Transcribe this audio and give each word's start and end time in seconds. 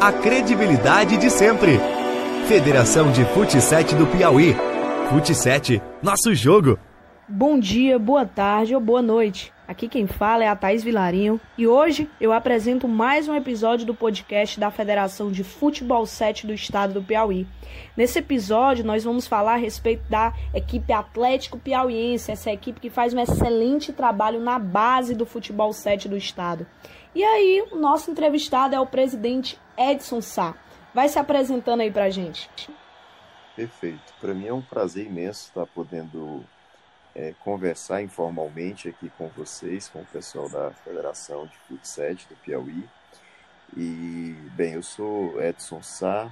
a 0.00 0.12
credibilidade 0.12 1.16
de 1.16 1.28
sempre. 1.28 1.72
Federação 2.46 3.10
de 3.10 3.24
Futsal 3.24 3.82
do 3.82 4.06
Piauí. 4.06 4.54
Futsal, 5.10 5.82
nosso 6.00 6.32
jogo. 6.36 6.78
Bom 7.26 7.58
dia, 7.58 7.98
boa 7.98 8.24
tarde 8.24 8.76
ou 8.76 8.80
boa 8.80 9.02
noite. 9.02 9.52
Aqui 9.66 9.88
quem 9.88 10.06
fala 10.06 10.44
é 10.44 10.48
a 10.48 10.54
Thaís 10.54 10.84
Vilarinho 10.84 11.38
e 11.58 11.66
hoje 11.66 12.08
eu 12.20 12.32
apresento 12.32 12.86
mais 12.86 13.28
um 13.28 13.34
episódio 13.34 13.84
do 13.84 13.94
podcast 13.94 14.58
da 14.58 14.70
Federação 14.70 15.32
de 15.32 15.42
Futebol 15.42 16.06
7 16.06 16.46
do 16.46 16.54
Estado 16.54 16.94
do 16.94 17.02
Piauí. 17.02 17.46
Nesse 17.96 18.20
episódio 18.20 18.84
nós 18.84 19.02
vamos 19.02 19.26
falar 19.26 19.54
a 19.54 19.58
respeito 19.58 20.08
da 20.08 20.32
equipe 20.54 20.92
Atlético 20.92 21.58
Piauiense, 21.58 22.30
essa 22.30 22.52
equipe 22.52 22.80
que 22.80 22.88
faz 22.88 23.12
um 23.12 23.20
excelente 23.20 23.92
trabalho 23.92 24.40
na 24.40 24.60
base 24.60 25.14
do 25.14 25.26
futebol 25.26 25.72
7 25.72 26.08
do 26.08 26.16
Estado. 26.16 26.66
E 27.14 27.24
aí, 27.24 27.64
o 27.72 27.76
nosso 27.76 28.10
entrevistado 28.10 28.74
é 28.74 28.80
o 28.80 28.86
presidente 28.86 29.58
Edson 29.78 30.20
Sá. 30.20 30.54
Vai 30.94 31.08
se 31.08 31.18
apresentando 31.18 31.80
aí 31.80 31.90
pra 31.90 32.10
gente. 32.10 32.50
Perfeito. 33.54 34.12
Para 34.20 34.34
mim 34.34 34.46
é 34.46 34.52
um 34.52 34.62
prazer 34.62 35.06
imenso 35.06 35.48
estar 35.48 35.66
podendo 35.66 36.44
é, 37.14 37.34
conversar 37.40 38.02
informalmente 38.02 38.88
aqui 38.88 39.10
com 39.16 39.28
vocês, 39.28 39.88
com 39.88 40.00
o 40.00 40.06
pessoal 40.06 40.48
da 40.48 40.70
Federação 40.70 41.46
de 41.46 41.56
Futsal 41.66 42.14
do 42.14 42.36
Piauí. 42.36 42.88
E, 43.76 44.36
bem, 44.54 44.74
eu 44.74 44.82
sou 44.82 45.40
Edson 45.42 45.82
Sá, 45.82 46.30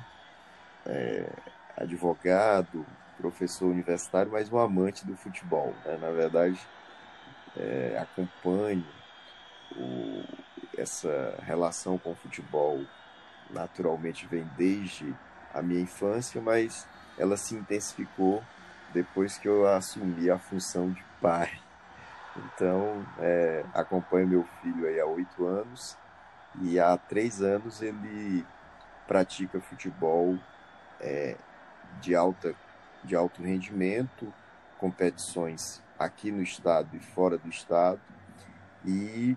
é, 0.86 1.28
advogado, 1.76 2.86
professor 3.16 3.66
universitário, 3.66 4.32
mas 4.32 4.50
um 4.50 4.58
amante 4.58 5.06
do 5.06 5.16
futebol. 5.16 5.74
Né? 5.84 5.98
Na 6.00 6.10
verdade, 6.10 6.58
é, 7.56 7.98
acompanho 8.00 8.86
o, 9.76 10.24
essa 10.76 11.34
relação 11.42 11.98
com 11.98 12.12
o 12.12 12.16
futebol, 12.16 12.80
naturalmente 13.50 14.26
vem 14.26 14.48
desde 14.56 15.14
a 15.52 15.62
minha 15.62 15.80
infância, 15.80 16.40
mas 16.40 16.86
ela 17.18 17.36
se 17.36 17.54
intensificou 17.54 18.42
depois 18.92 19.38
que 19.38 19.48
eu 19.48 19.66
assumi 19.66 20.30
a 20.30 20.38
função 20.38 20.90
de 20.90 21.04
pai. 21.20 21.50
Então, 22.36 23.04
é, 23.18 23.64
acompanho 23.72 24.28
meu 24.28 24.44
filho 24.62 24.86
aí 24.86 25.00
há 25.00 25.06
oito 25.06 25.46
anos 25.46 25.96
e 26.60 26.78
há 26.78 26.96
três 26.96 27.40
anos 27.42 27.80
ele 27.80 28.44
pratica 29.06 29.60
futebol 29.60 30.38
é, 31.00 31.36
de, 32.00 32.14
alta, 32.14 32.54
de 33.04 33.14
alto 33.14 33.42
rendimento, 33.42 34.32
competições 34.78 35.82
aqui 35.98 36.30
no 36.30 36.42
estado 36.42 36.94
e 36.94 37.00
fora 37.00 37.38
do 37.38 37.48
estado. 37.48 38.00
E 38.84 39.36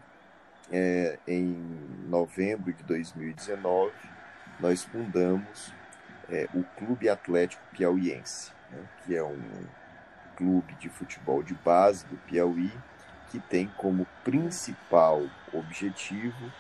é, 0.71 1.17
em 1.27 1.55
novembro 2.07 2.71
de 2.73 2.83
2019, 2.83 3.91
nós 4.59 4.83
fundamos 4.83 5.73
é, 6.29 6.47
o 6.53 6.63
Clube 6.63 7.09
Atlético 7.09 7.63
Piauiense 7.71 8.51
né, 8.71 8.83
que 9.05 9.15
é 9.15 9.23
um 9.23 9.39
clube 10.35 10.73
de 10.75 10.89
futebol 10.89 11.43
de 11.43 11.53
base 11.53 12.05
do 12.05 12.15
Piauí, 12.17 12.71
que 13.29 13.39
tem 13.39 13.67
como 13.77 14.07
principal 14.23 15.21
objetivo 15.53 16.51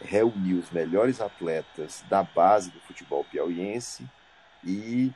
reunir 0.00 0.54
os 0.54 0.70
melhores 0.70 1.20
atletas 1.20 2.04
da 2.08 2.22
base 2.22 2.70
do 2.70 2.80
futebol 2.80 3.24
piauiense 3.24 4.08
e 4.62 5.12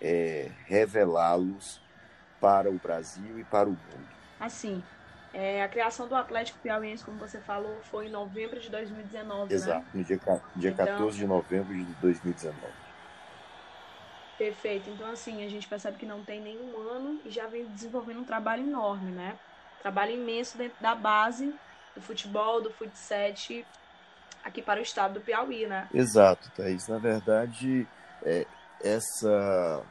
é, 0.00 0.50
revelá-los 0.66 1.80
para 2.40 2.70
o 2.70 2.74
Brasil 2.74 3.38
e 3.38 3.44
para 3.44 3.68
o 3.68 3.72
mundo. 3.72 4.08
Assim, 4.38 4.82
é, 5.32 5.62
a 5.62 5.68
criação 5.68 6.08
do 6.08 6.14
Atlético 6.14 6.58
Piauiense, 6.60 7.04
como 7.04 7.18
você 7.18 7.38
falou, 7.38 7.78
foi 7.82 8.06
em 8.06 8.10
novembro 8.10 8.58
de 8.58 8.70
2019, 8.70 9.54
Exato, 9.54 9.80
né? 9.80 9.86
no 9.94 10.04
dia, 10.04 10.20
dia 10.56 10.70
então, 10.70 10.86
14 10.86 11.18
de 11.18 11.26
novembro 11.26 11.74
de 11.74 11.84
2019. 11.94 12.56
Perfeito. 14.38 14.88
Então, 14.90 15.10
assim, 15.10 15.44
a 15.44 15.48
gente 15.48 15.66
percebe 15.66 15.98
que 15.98 16.06
não 16.06 16.22
tem 16.22 16.40
nenhum 16.40 16.78
ano 16.78 17.20
e 17.24 17.30
já 17.30 17.46
vem 17.46 17.66
desenvolvendo 17.66 18.20
um 18.20 18.24
trabalho 18.24 18.62
enorme, 18.62 19.10
né? 19.10 19.36
Trabalho 19.82 20.12
imenso 20.12 20.56
dentro 20.56 20.80
da 20.80 20.94
base 20.94 21.52
do 21.94 22.00
futebol, 22.00 22.62
do 22.62 22.70
futsal 22.70 23.32
aqui 24.44 24.62
para 24.62 24.80
o 24.80 24.82
estado 24.82 25.14
do 25.14 25.20
Piauí, 25.20 25.66
né? 25.66 25.88
Exato, 25.92 26.50
Thaís. 26.56 26.86
Na 26.86 26.98
verdade, 26.98 27.86
é, 28.22 28.46
essa 28.82 29.82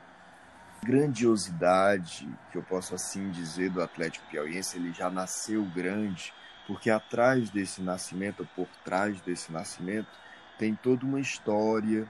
grandiosidade, 0.83 2.27
que 2.51 2.57
eu 2.57 2.63
posso 2.63 2.95
assim 2.95 3.29
dizer, 3.29 3.69
do 3.69 3.81
Atlético 3.81 4.27
Piauiense, 4.29 4.77
ele 4.77 4.93
já 4.93 5.09
nasceu 5.09 5.63
grande, 5.65 6.33
porque 6.65 6.89
atrás 6.89 7.49
desse 7.49 7.81
nascimento, 7.81 8.47
por 8.55 8.67
trás 8.83 9.19
desse 9.21 9.51
nascimento, 9.51 10.09
tem 10.57 10.75
toda 10.75 11.05
uma 11.05 11.19
história, 11.19 12.07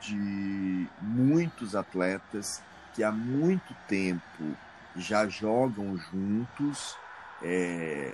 de 0.00 0.86
muitos 1.00 1.74
atletas 1.74 2.62
que 2.94 3.02
há 3.02 3.10
muito 3.10 3.74
tempo 3.86 4.56
já 4.96 5.28
jogam 5.28 5.96
juntos 5.96 6.96
é, 7.42 8.12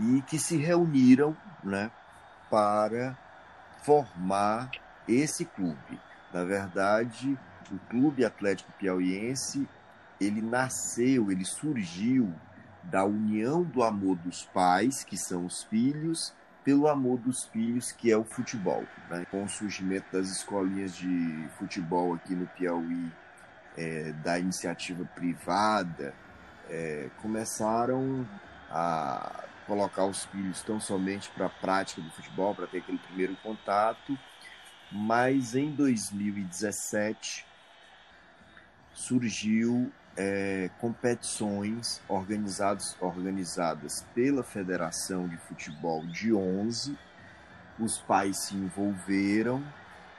e 0.00 0.22
que 0.22 0.38
se 0.38 0.56
reuniram 0.56 1.36
né, 1.62 1.90
para 2.50 3.16
formar 3.82 4.70
esse 5.08 5.44
clube. 5.44 6.00
Na 6.32 6.44
verdade, 6.44 7.38
o 7.72 7.78
Clube 7.88 8.24
Atlético 8.24 8.72
Piauiense 8.72 9.68
ele 10.20 10.40
nasceu, 10.40 11.30
ele 11.30 11.44
surgiu 11.44 12.32
da 12.82 13.04
união 13.04 13.62
do 13.62 13.82
amor 13.82 14.16
dos 14.16 14.44
pais, 14.44 15.04
que 15.04 15.16
são 15.16 15.46
os 15.46 15.64
filhos, 15.64 16.34
pelo 16.62 16.88
amor 16.88 17.18
dos 17.18 17.44
filhos, 17.44 17.92
que 17.92 18.10
é 18.10 18.16
o 18.16 18.24
futebol. 18.24 18.84
Né? 19.10 19.26
Com 19.30 19.44
o 19.44 19.48
surgimento 19.48 20.06
das 20.12 20.28
escolinhas 20.30 20.96
de 20.96 21.48
futebol 21.58 22.14
aqui 22.14 22.34
no 22.34 22.46
Piauí, 22.46 23.12
é, 23.76 24.12
da 24.22 24.38
iniciativa 24.38 25.04
privada, 25.14 26.14
é, 26.70 27.10
começaram 27.20 28.26
a 28.70 29.44
colocar 29.66 30.04
os 30.04 30.24
filhos 30.26 30.62
tão 30.62 30.78
somente 30.78 31.30
para 31.30 31.46
a 31.46 31.50
prática 31.50 32.00
do 32.00 32.10
futebol, 32.10 32.54
para 32.54 32.66
ter 32.66 32.78
aquele 32.78 32.98
primeiro 32.98 33.36
contato, 33.36 34.16
mas 34.92 35.54
em 35.54 35.70
2017 35.70 37.46
surgiu 38.94 39.92
é, 40.16 40.70
competições 40.80 42.00
organizadas, 42.08 42.96
organizadas 43.00 44.06
pela 44.14 44.42
Federação 44.42 45.28
de 45.28 45.36
Futebol 45.36 46.06
de 46.06 46.32
11. 46.32 46.96
Os 47.78 47.98
pais 47.98 48.36
se 48.38 48.54
envolveram 48.54 49.62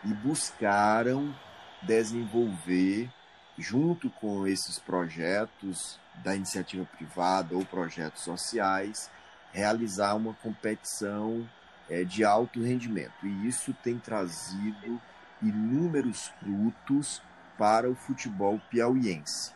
e 0.04 0.14
buscaram 0.14 1.34
desenvolver, 1.82 3.10
junto 3.58 4.10
com 4.10 4.46
esses 4.46 4.78
projetos 4.78 5.98
da 6.24 6.36
iniciativa 6.36 6.86
privada 6.98 7.56
ou 7.56 7.66
projetos 7.66 8.24
sociais, 8.24 9.10
realizar 9.54 10.16
uma 10.16 10.34
competição 10.34 11.50
é, 11.90 12.04
de 12.04 12.26
alto 12.26 12.62
rendimento. 12.62 13.26
E 13.26 13.48
isso 13.48 13.74
tem 13.82 13.98
trazido 13.98 15.02
inúmeros 15.42 16.32
frutos 16.40 17.22
para 17.58 17.90
o 17.90 17.96
futebol 17.96 18.62
piauiense. 18.70 19.52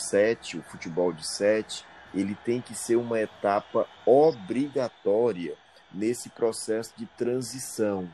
o 0.57 0.63
futebol 0.63 1.13
de 1.13 1.27
sete, 1.27 1.85
ele 2.13 2.35
tem 2.43 2.59
que 2.59 2.73
ser 2.73 2.95
uma 2.95 3.19
etapa 3.19 3.87
obrigatória 4.05 5.55
nesse 5.93 6.29
processo 6.29 6.93
de 6.97 7.05
transição 7.05 8.09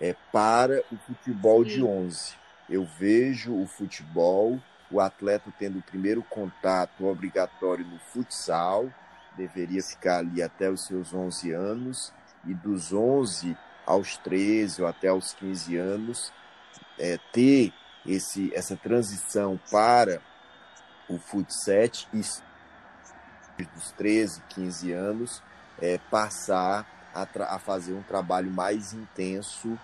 é, 0.00 0.14
para 0.30 0.82
o 0.92 0.96
futebol 0.96 1.64
de 1.64 1.82
11. 1.82 2.34
Eu 2.68 2.84
vejo 2.84 3.54
o 3.54 3.66
futebol, 3.66 4.60
o 4.90 5.00
atleta 5.00 5.52
tendo 5.58 5.78
o 5.78 5.82
primeiro 5.82 6.22
contato 6.22 7.06
obrigatório 7.06 7.84
no 7.84 7.98
futsal, 7.98 8.90
deveria 9.36 9.82
ficar 9.82 10.18
ali 10.18 10.42
até 10.42 10.70
os 10.70 10.86
seus 10.86 11.12
11 11.12 11.52
anos, 11.52 12.12
e 12.46 12.54
dos 12.54 12.92
11 12.92 13.56
aos 13.86 14.16
13 14.18 14.82
ou 14.82 14.88
até 14.88 15.08
aos 15.08 15.32
15 15.34 15.76
anos, 15.76 16.32
é, 16.98 17.18
ter 17.32 17.72
esse, 18.06 18.52
essa 18.54 18.76
transição 18.76 19.58
para 19.70 20.20
o 21.08 21.18
futsal 21.18 21.90
e 23.58 23.64
dos 23.64 23.92
13, 23.92 24.42
15 24.48 24.92
anos, 24.92 25.42
é, 25.80 25.98
passar 26.10 26.86
a, 27.14 27.54
a, 27.54 27.58
fazer 27.58 27.92
um 27.92 28.02
trabalho 28.02 28.50
mais 28.50 28.92
intenso 28.92 29.78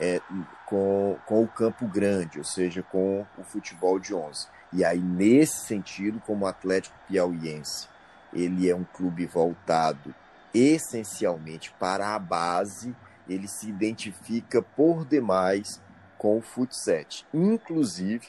é, 0.00 0.20
com, 0.66 1.16
com 1.26 1.42
o 1.42 1.48
campo 1.48 1.86
grande, 1.86 2.38
ou 2.38 2.44
seja, 2.44 2.82
com 2.82 3.24
o 3.38 3.44
futebol 3.44 3.98
de 3.98 4.14
11. 4.14 4.46
E 4.72 4.84
aí, 4.84 4.98
nesse 4.98 5.66
sentido, 5.66 6.20
como 6.26 6.46
Atlético 6.46 6.96
Piauiense, 7.06 7.88
ele 8.32 8.68
é 8.68 8.74
um 8.74 8.84
clube 8.84 9.26
voltado 9.26 10.14
essencialmente 10.54 11.72
para 11.78 12.14
a 12.14 12.18
base, 12.18 12.94
ele 13.28 13.48
se 13.48 13.68
identifica 13.68 14.60
por 14.60 15.04
demais 15.06 15.80
com 16.18 16.38
o 16.38 16.42
futsal. 16.42 17.04
Inclusive, 17.32 18.28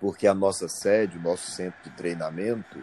porque 0.00 0.26
a 0.26 0.34
nossa 0.34 0.68
sede, 0.68 1.18
o 1.18 1.22
nosso 1.22 1.50
centro 1.50 1.82
de 1.82 1.90
treinamento, 1.90 2.82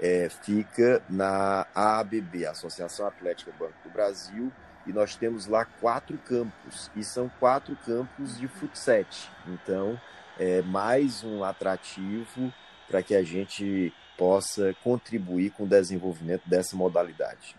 é, 0.00 0.28
fica 0.28 1.02
na 1.08 1.66
AABB, 1.74 2.46
Associação 2.46 3.06
Atlética 3.06 3.52
Banco 3.58 3.74
do 3.84 3.90
Brasil, 3.90 4.52
e 4.86 4.92
nós 4.92 5.14
temos 5.14 5.46
lá 5.46 5.64
quatro 5.64 6.18
campos, 6.18 6.90
e 6.96 7.04
são 7.04 7.30
quatro 7.38 7.76
campos 7.84 8.38
de 8.38 8.48
futsal. 8.48 9.04
Então, 9.46 10.00
é 10.38 10.62
mais 10.62 11.22
um 11.22 11.44
atrativo 11.44 12.52
para 12.88 13.02
que 13.02 13.14
a 13.14 13.22
gente 13.22 13.92
possa 14.16 14.74
contribuir 14.82 15.50
com 15.50 15.64
o 15.64 15.68
desenvolvimento 15.68 16.42
dessa 16.46 16.76
modalidade. 16.76 17.56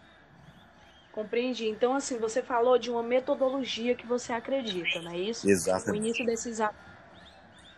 Compreendi. 1.12 1.68
Então, 1.68 1.96
assim, 1.96 2.18
você 2.18 2.42
falou 2.42 2.78
de 2.78 2.90
uma 2.90 3.04
metodologia 3.04 3.94
que 3.94 4.06
você 4.06 4.34
acredita, 4.34 5.00
não 5.02 5.12
é 5.12 5.18
isso? 5.18 5.48
Exatamente. 5.48 5.92
O 5.92 5.96
início 5.96 6.26
desses 6.26 6.60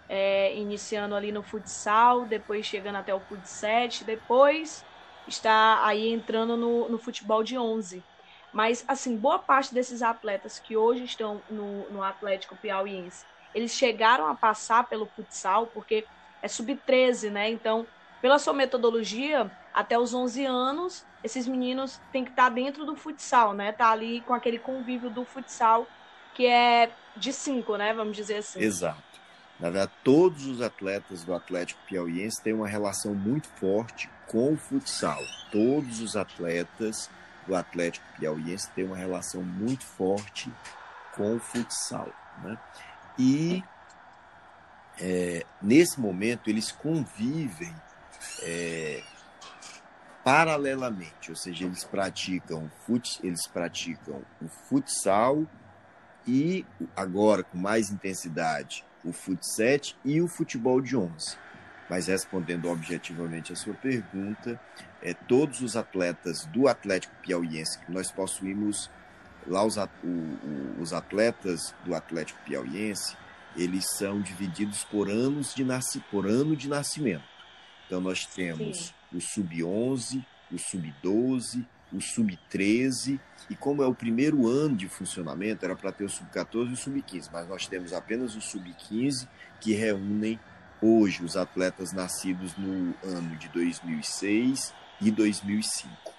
é, 0.08 0.56
iniciando 0.56 1.16
ali 1.16 1.32
no 1.32 1.44
futsal, 1.44 2.26
depois 2.26 2.66
chegando 2.66 2.96
até 2.96 3.14
o 3.14 3.20
futsal, 3.20 3.90
depois 4.06 4.86
está 5.28 5.86
aí 5.86 6.14
entrando 6.14 6.56
no, 6.56 6.88
no 6.88 6.98
futebol 6.98 7.44
de 7.44 7.58
11. 7.58 8.02
Mas, 8.54 8.86
assim, 8.88 9.18
boa 9.18 9.38
parte 9.38 9.74
desses 9.74 10.02
atletas 10.02 10.60
que 10.60 10.78
hoje 10.78 11.04
estão 11.04 11.42
no, 11.50 11.90
no 11.90 12.02
Atlético 12.02 12.56
Piauiense, 12.56 13.26
eles 13.54 13.72
chegaram 13.72 14.28
a 14.28 14.36
passar 14.36 14.88
pelo 14.88 15.06
futsal, 15.08 15.68
porque 15.68 16.06
é 16.42 16.48
sub-13, 16.48 17.30
né? 17.32 17.50
Então, 17.50 17.86
pela 18.26 18.40
sua 18.40 18.54
metodologia, 18.54 19.52
até 19.72 20.00
os 20.00 20.12
11 20.12 20.46
anos, 20.46 21.06
esses 21.24 21.48
meninos 21.48 22.02
têm 22.12 22.24
que 22.24 22.32
estar 22.32 22.50
dentro 22.50 22.84
do 22.84 22.96
futsal, 22.96 23.54
né? 23.54 23.72
Tá 23.72 23.92
ali 23.92 24.22
com 24.22 24.34
aquele 24.34 24.58
convívio 24.58 25.12
do 25.12 25.24
futsal 25.24 25.86
que 26.34 26.48
é 26.48 26.90
de 27.16 27.32
5, 27.32 27.78
né? 27.78 27.94
Vamos 27.94 28.18
dizer 28.18 28.38
assim. 28.38 28.60
Exato. 28.60 29.04
Na 29.60 29.70
verdade, 29.70 29.92
todos 30.04 30.48
os 30.48 30.60
atletas 30.60 31.24
do 31.24 31.36
Atlético 31.36 31.80
Piauiense 31.86 32.42
têm 32.42 32.54
uma 32.54 32.68
relação 32.68 33.14
muito 33.14 33.48
forte 33.48 34.10
com 34.26 34.54
o 34.54 34.58
futsal. 34.58 35.22
Todos 35.52 36.02
os 36.02 36.16
atletas 36.16 37.12
do 37.46 37.56
Atlético 37.56 38.08
Piauiense 38.18 38.72
têm 38.72 38.86
uma 38.86 38.98
relação 38.98 39.44
muito 39.44 39.86
forte 39.86 40.52
com 41.16 41.36
o 41.36 41.40
futsal. 41.40 42.10
Né? 42.44 42.58
E 43.20 43.64
é, 45.00 45.46
nesse 45.62 46.00
momento 46.00 46.50
eles 46.50 46.72
convivem 46.72 47.85
é, 48.44 49.02
paralelamente, 50.24 51.30
ou 51.30 51.36
seja, 51.36 51.66
eles 51.66 51.84
praticam 51.84 52.70
fut, 52.86 53.20
eles 53.24 53.48
praticam 53.48 54.22
o 54.42 54.48
futsal 54.48 55.46
e 56.28 56.66
agora 56.96 57.44
com 57.44 57.58
mais 57.58 57.90
intensidade 57.90 58.84
o 59.04 59.14
futsal 59.14 59.96
e 60.04 60.20
o 60.20 60.28
futebol 60.28 60.82
de 60.82 60.98
11. 60.98 61.38
Mas 61.88 62.08
respondendo 62.08 62.68
objetivamente 62.68 63.54
a 63.54 63.56
sua 63.56 63.76
pergunta, 63.76 64.60
é, 65.02 65.14
todos 65.14 65.62
os 65.62 65.76
atletas 65.76 66.46
do 66.46 66.68
Atlético 66.68 67.14
Piauiense 67.22 67.78
que 67.80 67.92
nós 67.92 68.12
possuímos 68.12 68.90
lá 69.46 69.64
os, 69.64 69.76
os 70.80 70.94
atletas 70.94 71.76
do 71.86 71.94
Atlético 71.94 72.40
Piauiense 72.44 73.16
eles 73.56 73.86
são 73.98 74.20
divididos 74.20 74.84
por 74.84 75.10
anos 75.10 75.54
de 75.54 75.64
nasci, 75.64 76.00
por 76.12 76.26
ano 76.26 76.56
de 76.56 76.68
nascimento. 76.68 77.35
Então 77.86 78.02
nós 78.02 78.26
temos 78.26 78.88
Sim. 79.12 79.18
o 79.18 79.22
sub-11, 79.22 80.26
o 80.52 80.58
sub-12, 80.58 81.66
o 81.94 82.02
sub-13 82.02 83.20
e 83.50 83.56
como 83.56 83.84
é 83.84 83.88
o 83.88 83.94
primeiro 83.94 84.48
ano 84.48 84.76
de 84.76 84.88
funcionamento, 84.88 85.64
era 85.64 85.76
para 85.76 85.92
ter 85.92 86.04
o 86.04 86.10
sub-14 86.10 86.70
e 86.70 86.74
o 86.74 86.78
sub-15, 86.78 87.30
mas 87.32 87.48
nós 87.48 87.68
temos 87.68 87.94
apenas 87.94 88.36
o 88.36 88.42
sub-15 88.42 89.28
que 89.62 89.74
reúnem 89.74 90.40
hoje 90.82 91.24
os 91.24 91.38
atletas 91.38 91.94
nascidos 91.94 92.56
no 92.58 92.94
ano 93.04 93.36
de 93.38 93.48
2006 93.50 94.74
e 95.02 95.12
2005. 95.12 96.14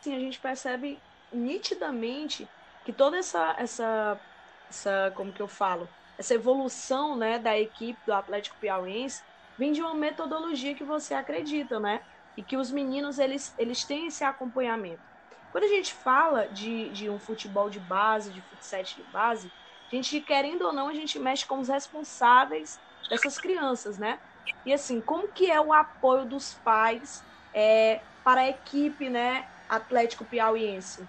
Sim, 0.00 0.14
a 0.14 0.18
gente 0.18 0.38
percebe 0.38 0.98
nitidamente 1.32 2.48
que 2.84 2.92
toda 2.92 3.16
essa, 3.16 3.56
essa, 3.58 4.20
essa 4.68 5.12
como 5.14 5.32
que 5.32 5.40
eu 5.40 5.48
falo, 5.48 5.88
essa 6.18 6.34
evolução 6.34 7.16
né, 7.16 7.38
da 7.38 7.58
equipe 7.58 7.98
do 8.04 8.12
Atlético 8.12 8.56
Piauiense 8.60 9.22
vem 9.56 9.72
de 9.72 9.80
uma 9.80 9.94
metodologia 9.94 10.74
que 10.74 10.84
você 10.84 11.14
acredita, 11.14 11.78
né? 11.78 12.00
E 12.36 12.42
que 12.42 12.56
os 12.56 12.70
meninos 12.70 13.18
eles, 13.18 13.54
eles 13.56 13.84
têm 13.84 14.06
esse 14.06 14.24
acompanhamento. 14.24 15.02
Quando 15.50 15.64
a 15.64 15.68
gente 15.68 15.94
fala 15.94 16.48
de, 16.48 16.90
de 16.90 17.08
um 17.08 17.18
futebol 17.18 17.70
de 17.70 17.78
base, 17.78 18.32
de 18.32 18.42
futsal 18.42 18.82
de 18.82 19.04
base, 19.04 19.52
a 19.92 19.94
gente, 19.94 20.20
querendo 20.20 20.62
ou 20.62 20.72
não, 20.72 20.88
a 20.88 20.94
gente 20.94 21.18
mexe 21.18 21.46
com 21.46 21.60
os 21.60 21.68
responsáveis 21.68 22.80
dessas 23.08 23.38
crianças, 23.38 23.96
né? 23.96 24.18
E 24.66 24.72
assim, 24.72 25.00
como 25.00 25.28
que 25.28 25.50
é 25.50 25.60
o 25.60 25.72
apoio 25.72 26.26
dos 26.26 26.54
pais 26.54 27.22
é, 27.54 28.02
para 28.24 28.40
a 28.40 28.48
equipe, 28.48 29.08
né, 29.08 29.46
Atlético 29.68 30.24
Piauiense? 30.24 31.06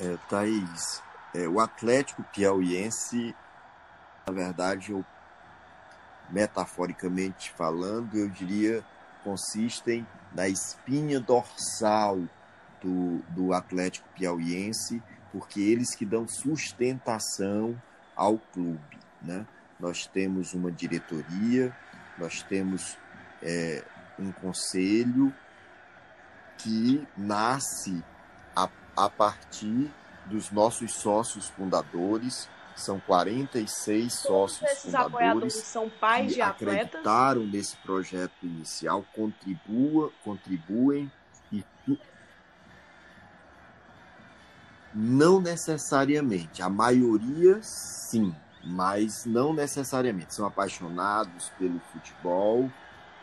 É, 0.00 0.16
Thaís, 0.28 1.02
é, 1.34 1.46
o 1.48 1.60
Atlético 1.60 2.24
Piauiense, 2.32 3.34
na 4.26 4.34
verdade, 4.34 4.92
eu, 4.92 5.04
metaforicamente 6.30 7.50
falando, 7.52 8.16
eu 8.16 8.28
diria, 8.28 8.84
consistem 9.22 10.06
na 10.34 10.48
espinha 10.48 11.20
dorsal 11.20 12.20
do, 12.82 13.18
do 13.30 13.52
Atlético 13.52 14.08
Piauiense, 14.14 15.02
porque 15.32 15.60
eles 15.60 15.94
que 15.94 16.04
dão 16.04 16.28
sustentação 16.28 17.80
ao 18.14 18.38
clube. 18.38 18.98
Né? 19.22 19.46
Nós 19.80 20.06
temos 20.06 20.54
uma 20.54 20.70
diretoria, 20.70 21.74
nós 22.18 22.42
temos 22.42 22.96
é, 23.42 23.82
um 24.18 24.30
conselho 24.30 25.34
que 26.58 27.06
nasce 27.16 28.02
a, 28.54 28.68
a 28.96 29.10
partir 29.10 29.90
dos 30.26 30.50
nossos 30.50 30.92
sócios 30.92 31.48
fundadores, 31.48 32.48
são 32.74 32.98
46 33.00 34.22
Todos 34.22 34.52
sócios 34.52 34.70
esses 34.70 34.92
fundadores 34.92 35.54
são 35.54 35.88
pais 35.88 36.28
que 36.28 36.34
de 36.34 36.42
atletas. 36.42 36.84
acreditaram 36.86 37.46
nesse 37.46 37.76
projeto 37.78 38.42
inicial, 38.42 39.04
contribua, 39.14 40.10
contribuem 40.24 41.10
e 41.52 41.64
não 44.94 45.40
necessariamente, 45.40 46.62
a 46.62 46.68
maioria 46.68 47.58
sim, 47.62 48.34
mas 48.62 49.24
não 49.24 49.52
necessariamente 49.52 50.32
são 50.34 50.46
apaixonados 50.46 51.50
pelo 51.58 51.80
futebol, 51.92 52.70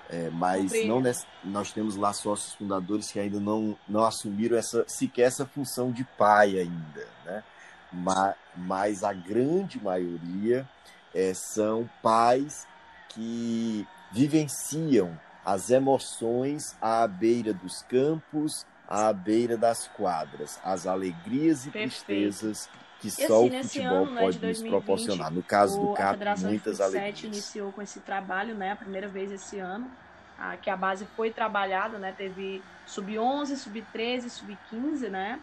é, 0.10 0.30
mas 0.30 0.72
não 0.86 1.02
nós 1.44 1.72
temos 1.72 1.96
lá 1.96 2.12
sócios 2.12 2.54
fundadores 2.56 3.10
que 3.10 3.20
ainda 3.20 3.40
não, 3.40 3.78
não 3.88 4.04
assumiram 4.04 4.58
essa 4.58 4.84
sequer 4.86 5.24
essa 5.24 5.46
função 5.46 5.92
de 5.92 6.04
pai 6.04 6.60
ainda, 6.60 7.08
né? 7.26 7.44
Mas, 7.92 8.36
mas 8.56 9.04
a 9.04 9.14
grande 9.14 9.82
maioria 9.82 10.68
é, 11.14 11.34
são 11.34 11.90
pais 12.02 12.68
que 13.10 13.88
vivenciam 14.12 15.18
as 15.46 15.70
emoções 15.70 16.76
à 16.82 17.08
beira 17.08 17.54
dos 17.54 17.82
campos, 17.84 18.66
à 18.88 19.12
beira 19.12 19.58
das 19.58 19.88
quadras, 19.88 20.60
as 20.64 20.86
alegrias 20.86 21.66
e 21.66 21.72
Perfeito. 21.72 22.06
tristezas 22.06 22.70
que 23.00 23.08
e 23.08 23.12
só 23.12 23.46
assim, 23.46 23.60
o 23.60 23.64
futebol 23.64 24.06
ano, 24.06 24.16
pode 24.16 24.40
né, 24.40 24.48
nos 24.50 24.62
2020, 24.62 24.70
proporcionar. 24.70 25.32
No 25.32 25.42
caso 25.42 25.80
do 25.80 25.94
CAP, 25.94 26.20
muitas 26.42 26.80
alegrias. 26.80 27.24
iniciou 27.24 27.72
com 27.72 27.82
esse 27.82 28.00
trabalho, 28.02 28.54
né, 28.54 28.72
a 28.72 28.76
primeira 28.76 29.08
vez 29.08 29.32
esse 29.32 29.58
ano, 29.58 29.90
a, 30.38 30.56
que 30.56 30.70
a 30.70 30.78
base 30.78 31.06
foi 31.16 31.32
trabalhada, 31.32 31.98
né? 31.98 32.14
Teve 32.16 32.62
sub-11, 32.86 33.56
sub-13, 33.56 34.30
sub-15, 34.30 35.10
né? 35.10 35.40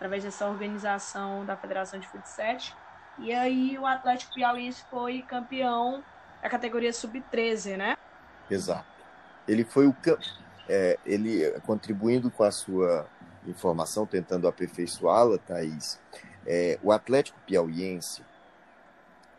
Através 0.00 0.24
dessa 0.24 0.48
organização 0.48 1.44
da 1.44 1.54
Federação 1.54 2.00
de 2.00 2.08
Futsal. 2.08 2.56
E 3.18 3.34
aí 3.34 3.78
o 3.78 3.84
Atlético 3.84 4.32
Piauiense 4.32 4.82
foi 4.90 5.20
campeão 5.20 6.02
da 6.42 6.48
categoria 6.48 6.90
sub-13, 6.90 7.76
né? 7.76 7.98
Exato. 8.50 8.86
Ele 9.46 9.62
foi 9.62 9.86
o 9.86 9.94
é, 10.66 10.98
ele 11.04 11.50
contribuindo 11.66 12.30
com 12.30 12.42
a 12.42 12.50
sua 12.50 13.06
informação, 13.46 14.06
tentando 14.06 14.48
aperfeiçoá-la, 14.48 15.36
Thaís. 15.36 16.00
É, 16.46 16.78
o 16.82 16.90
Atlético 16.92 17.38
Piauiense, 17.46 18.24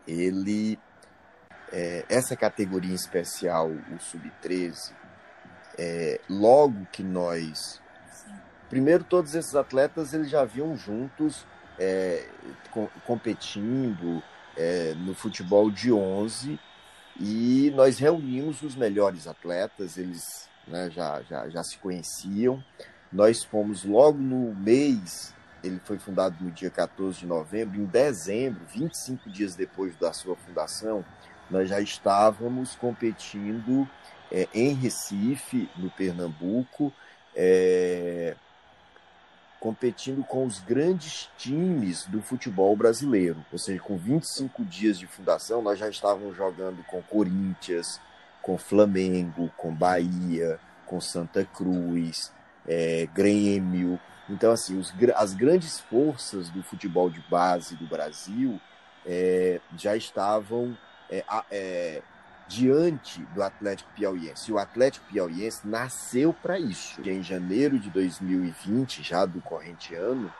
ele 0.06 0.78
é, 1.72 2.04
essa 2.08 2.36
categoria 2.36 2.94
especial, 2.94 3.68
o 3.68 3.98
sub-13, 3.98 4.92
é, 5.76 6.20
logo 6.28 6.86
que 6.92 7.02
nós. 7.02 7.81
Primeiro, 8.72 9.04
todos 9.04 9.34
esses 9.34 9.54
atletas 9.54 10.14
eles 10.14 10.30
já 10.30 10.46
vinham 10.46 10.74
juntos 10.78 11.46
é, 11.78 12.26
com, 12.70 12.88
competindo 13.04 14.22
é, 14.56 14.94
no 14.94 15.14
futebol 15.14 15.70
de 15.70 15.92
11 15.92 16.58
e 17.20 17.70
nós 17.76 17.98
reunimos 17.98 18.62
os 18.62 18.74
melhores 18.74 19.26
atletas, 19.26 19.98
eles 19.98 20.48
né, 20.66 20.88
já, 20.90 21.20
já, 21.20 21.50
já 21.50 21.62
se 21.62 21.76
conheciam. 21.76 22.64
Nós 23.12 23.44
fomos 23.44 23.84
logo 23.84 24.16
no 24.16 24.54
mês, 24.54 25.34
ele 25.62 25.78
foi 25.84 25.98
fundado 25.98 26.42
no 26.42 26.50
dia 26.50 26.70
14 26.70 27.18
de 27.18 27.26
novembro, 27.26 27.78
em 27.78 27.84
dezembro, 27.84 28.62
25 28.74 29.28
dias 29.28 29.54
depois 29.54 29.94
da 29.96 30.14
sua 30.14 30.34
fundação, 30.34 31.04
nós 31.50 31.68
já 31.68 31.78
estávamos 31.78 32.74
competindo 32.74 33.86
é, 34.30 34.48
em 34.54 34.72
Recife, 34.72 35.68
no 35.76 35.90
Pernambuco, 35.90 36.90
é, 37.36 38.34
competindo 39.62 40.24
com 40.24 40.44
os 40.44 40.58
grandes 40.58 41.30
times 41.38 42.04
do 42.06 42.20
futebol 42.20 42.74
brasileiro. 42.74 43.46
Ou 43.52 43.58
seja, 43.58 43.80
com 43.80 43.96
25 43.96 44.64
dias 44.64 44.98
de 44.98 45.06
fundação, 45.06 45.62
nós 45.62 45.78
já 45.78 45.88
estávamos 45.88 46.36
jogando 46.36 46.82
com 46.82 47.00
Corinthians, 47.00 48.00
com 48.42 48.58
Flamengo, 48.58 49.52
com 49.56 49.72
Bahia, 49.72 50.58
com 50.84 51.00
Santa 51.00 51.44
Cruz, 51.44 52.32
é, 52.66 53.06
Grêmio. 53.14 54.00
Então, 54.28 54.50
assim, 54.50 54.76
os, 54.76 54.92
as 55.14 55.32
grandes 55.32 55.78
forças 55.78 56.50
do 56.50 56.60
futebol 56.64 57.08
de 57.08 57.20
base 57.30 57.76
do 57.76 57.86
Brasil 57.86 58.60
é, 59.06 59.60
já 59.76 59.94
estavam 59.94 60.76
é, 61.08 61.24
é, 61.52 62.02
diante 62.48 63.20
do 63.34 63.42
Atlético 63.42 63.90
Piauiense. 63.94 64.52
O 64.52 64.58
Atlético 64.58 65.06
Piauiense 65.06 65.66
nasceu 65.66 66.32
para 66.32 66.58
isso. 66.58 67.00
Em 67.08 67.22
janeiro 67.22 67.78
de 67.78 67.90
2020, 67.90 69.02
já 69.02 69.24
do 69.24 69.40
corrente 69.40 69.94
ano, 69.94 70.32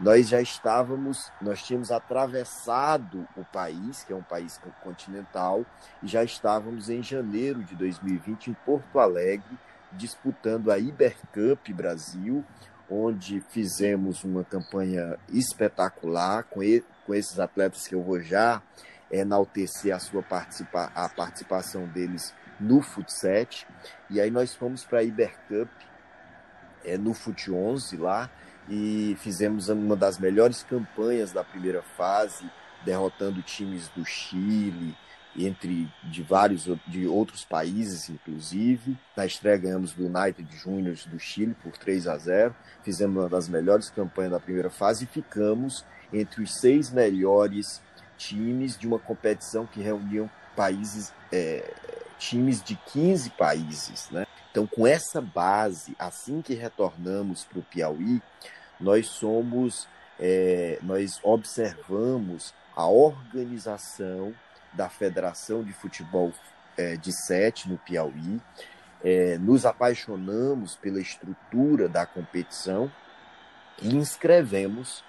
nós 0.00 0.28
já 0.28 0.40
estávamos, 0.40 1.30
nós 1.40 1.62
tínhamos 1.62 1.90
atravessado 1.90 3.26
o 3.36 3.44
país, 3.44 4.04
que 4.04 4.12
é 4.12 4.16
um 4.16 4.22
país 4.22 4.60
continental, 4.82 5.66
e 6.02 6.06
já 6.06 6.22
estávamos 6.22 6.88
em 6.88 7.02
janeiro 7.02 7.64
de 7.64 7.74
2020 7.74 8.50
em 8.50 8.54
Porto 8.64 9.00
Alegre, 9.00 9.58
disputando 9.92 10.70
a 10.70 10.78
Ibercup 10.78 11.72
Brasil, 11.72 12.44
onde 12.88 13.40
fizemos 13.50 14.22
uma 14.22 14.44
campanha 14.44 15.18
espetacular 15.30 16.44
com, 16.44 16.62
e, 16.62 16.82
com 17.04 17.14
esses 17.14 17.38
atletas 17.40 17.86
que 17.86 17.94
eu 17.94 18.02
vou 18.02 18.20
já 18.20 18.62
enaltecer 19.10 19.94
a 19.94 19.98
sua 19.98 20.22
participa 20.22 20.90
a 20.94 21.08
participação 21.08 21.86
deles 21.86 22.34
no 22.60 22.82
Futset. 22.82 23.66
E 24.10 24.20
aí 24.20 24.30
nós 24.30 24.54
fomos 24.54 24.84
para 24.84 25.00
a 25.00 25.04
Ibercup 25.04 25.70
é, 26.84 26.96
no 26.96 27.14
Fut 27.14 27.50
11 27.50 27.96
lá 27.96 28.30
e 28.68 29.16
fizemos 29.20 29.68
uma 29.68 29.96
das 29.96 30.18
melhores 30.18 30.62
campanhas 30.62 31.32
da 31.32 31.42
primeira 31.42 31.82
fase, 31.82 32.50
derrotando 32.84 33.42
times 33.42 33.88
do 33.88 34.04
Chile, 34.04 34.94
entre 35.36 35.88
de 36.04 36.22
vários 36.22 36.68
de 36.86 37.06
outros 37.06 37.44
países, 37.44 38.08
inclusive. 38.08 38.96
Na 39.16 39.24
estreia 39.24 39.56
ganhamos 39.56 39.92
do 39.92 40.06
United 40.06 40.48
Juniors 40.56 41.06
do 41.06 41.18
Chile 41.18 41.56
por 41.62 41.76
3 41.76 42.08
a 42.08 42.18
0. 42.18 42.54
Fizemos 42.82 43.16
uma 43.16 43.28
das 43.28 43.48
melhores 43.48 43.90
campanhas 43.90 44.32
da 44.32 44.40
primeira 44.40 44.70
fase 44.70 45.04
e 45.04 45.06
ficamos 45.06 45.84
entre 46.12 46.42
os 46.42 46.54
seis 46.54 46.90
melhores 46.90 47.82
times 48.18 48.76
de 48.76 48.86
uma 48.86 48.98
competição 48.98 49.64
que 49.64 49.80
reuniam 49.80 50.28
países, 50.54 51.14
é, 51.32 51.72
times 52.18 52.62
de 52.62 52.74
15 52.92 53.30
países, 53.30 54.10
né? 54.10 54.26
Então, 54.50 54.66
com 54.66 54.86
essa 54.86 55.20
base, 55.20 55.94
assim 55.98 56.42
que 56.42 56.52
retornamos 56.52 57.44
para 57.44 57.60
o 57.60 57.62
Piauí, 57.62 58.20
nós 58.80 59.06
somos, 59.06 59.86
é, 60.18 60.78
nós 60.82 61.20
observamos 61.22 62.52
a 62.74 62.86
organização 62.86 64.34
da 64.72 64.88
Federação 64.88 65.62
de 65.62 65.72
Futebol 65.72 66.32
é, 66.76 66.96
de 66.96 67.12
Sete 67.12 67.68
no 67.68 67.78
Piauí, 67.78 68.40
é, 69.04 69.38
nos 69.38 69.64
apaixonamos 69.64 70.74
pela 70.76 71.00
estrutura 71.00 71.88
da 71.88 72.04
competição 72.04 72.90
e 73.80 73.94
inscrevemos 73.94 75.04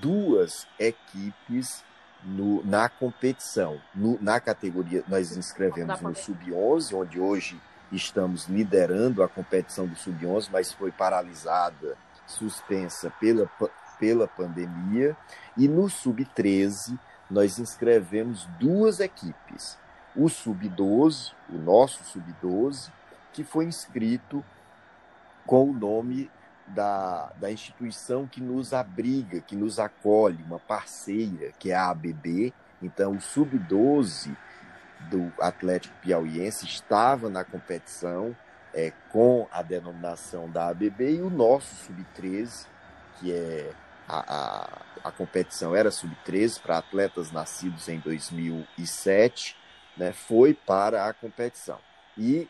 duas 0.00 0.66
equipes 0.78 1.84
no, 2.22 2.64
na 2.64 2.88
competição. 2.88 3.80
No, 3.94 4.18
na 4.20 4.40
categoria, 4.40 5.04
nós 5.08 5.36
inscrevemos 5.36 6.00
no 6.00 6.14
Sub-11, 6.14 6.94
onde 6.94 7.20
hoje 7.20 7.60
estamos 7.90 8.46
liderando 8.46 9.22
a 9.22 9.28
competição 9.28 9.86
do 9.86 9.96
Sub-11, 9.96 10.48
mas 10.52 10.72
foi 10.72 10.90
paralisada, 10.90 11.96
suspensa 12.26 13.10
pela, 13.18 13.50
pela 13.98 14.28
pandemia. 14.28 15.16
E 15.56 15.68
no 15.68 15.88
Sub-13, 15.88 16.98
nós 17.30 17.58
inscrevemos 17.58 18.46
duas 18.58 19.00
equipes. 19.00 19.78
O 20.14 20.28
Sub-12, 20.28 21.32
o 21.48 21.58
nosso 21.58 22.02
Sub-12, 22.04 22.90
que 23.32 23.44
foi 23.44 23.66
inscrito 23.66 24.44
com 25.46 25.70
o 25.70 25.72
nome 25.72 26.30
da, 26.74 27.32
da 27.40 27.50
instituição 27.50 28.26
que 28.26 28.40
nos 28.40 28.72
abriga, 28.72 29.40
que 29.40 29.56
nos 29.56 29.78
acolhe, 29.78 30.42
uma 30.44 30.58
parceira, 30.58 31.52
que 31.58 31.70
é 31.70 31.74
a 31.74 31.90
ABB. 31.90 32.52
Então, 32.82 33.12
o 33.12 33.20
Sub-12 33.20 34.36
do 35.10 35.32
Atlético 35.40 35.94
Piauiense 36.02 36.66
estava 36.66 37.28
na 37.28 37.44
competição 37.44 38.36
é, 38.74 38.92
com 39.10 39.48
a 39.50 39.62
denominação 39.62 40.50
da 40.50 40.68
ABB 40.68 41.16
e 41.16 41.22
o 41.22 41.30
nosso 41.30 41.74
Sub-13, 41.86 42.66
que 43.18 43.32
é 43.32 43.72
a, 44.06 44.34
a, 45.04 45.08
a 45.08 45.12
competição 45.12 45.74
era 45.74 45.90
Sub-13 45.90 46.60
para 46.60 46.78
atletas 46.78 47.30
nascidos 47.30 47.88
em 47.88 47.98
2007, 47.98 49.56
né, 49.96 50.12
foi 50.12 50.54
para 50.54 51.06
a 51.06 51.12
competição. 51.12 51.78
E 52.16 52.48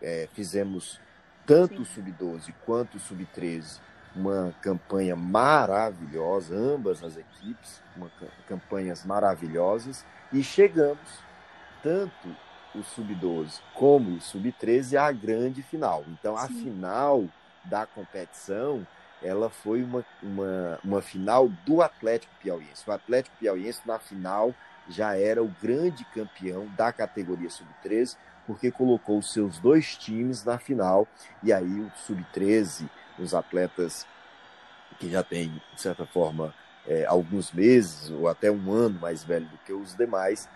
é, 0.00 0.28
fizemos 0.32 1.00
tanto 1.48 1.80
o 1.80 1.84
Sub-12 1.86 2.52
quanto 2.66 2.98
o 2.98 3.00
Sub-13, 3.00 3.80
uma 4.14 4.54
campanha 4.60 5.16
maravilhosa, 5.16 6.54
ambas 6.54 7.02
as 7.02 7.16
equipes, 7.16 7.82
uma, 7.96 8.10
campanhas 8.46 9.02
maravilhosas, 9.06 10.04
e 10.30 10.42
chegamos, 10.42 11.08
tanto 11.82 12.36
o 12.74 12.82
Sub-12 12.82 13.60
como 13.72 14.16
o 14.16 14.20
Sub-13, 14.20 15.00
à 15.00 15.10
grande 15.10 15.62
final. 15.62 16.04
Então, 16.08 16.36
Sim. 16.36 16.44
a 16.44 16.48
final 16.48 17.24
da 17.64 17.86
competição, 17.86 18.86
ela 19.22 19.48
foi 19.48 19.82
uma, 19.82 20.04
uma, 20.22 20.78
uma 20.84 21.00
final 21.00 21.48
do 21.64 21.80
Atlético 21.80 22.34
Piauiense. 22.42 22.84
O 22.86 22.92
Atlético 22.92 23.36
Piauiense, 23.38 23.80
na 23.86 23.98
final, 23.98 24.54
já 24.86 25.16
era 25.16 25.42
o 25.42 25.48
grande 25.62 26.04
campeão 26.06 26.66
da 26.76 26.92
categoria 26.92 27.48
Sub-13, 27.48 28.18
porque 28.48 28.70
colocou 28.70 29.18
os 29.18 29.30
seus 29.30 29.58
dois 29.58 29.94
times 29.94 30.42
na 30.42 30.58
final, 30.58 31.06
e 31.42 31.52
aí 31.52 31.80
o 31.80 31.92
Sub-13, 32.06 32.88
os 33.18 33.34
atletas 33.34 34.06
que 34.98 35.10
já 35.10 35.22
têm, 35.22 35.60
de 35.74 35.82
certa 35.82 36.06
forma, 36.06 36.54
é, 36.86 37.04
alguns 37.04 37.52
meses 37.52 38.08
ou 38.08 38.26
até 38.26 38.50
um 38.50 38.72
ano 38.72 38.98
mais 38.98 39.22
velho 39.22 39.44
do 39.44 39.58
que 39.58 39.72
os 39.74 39.94
demais, 39.94 40.48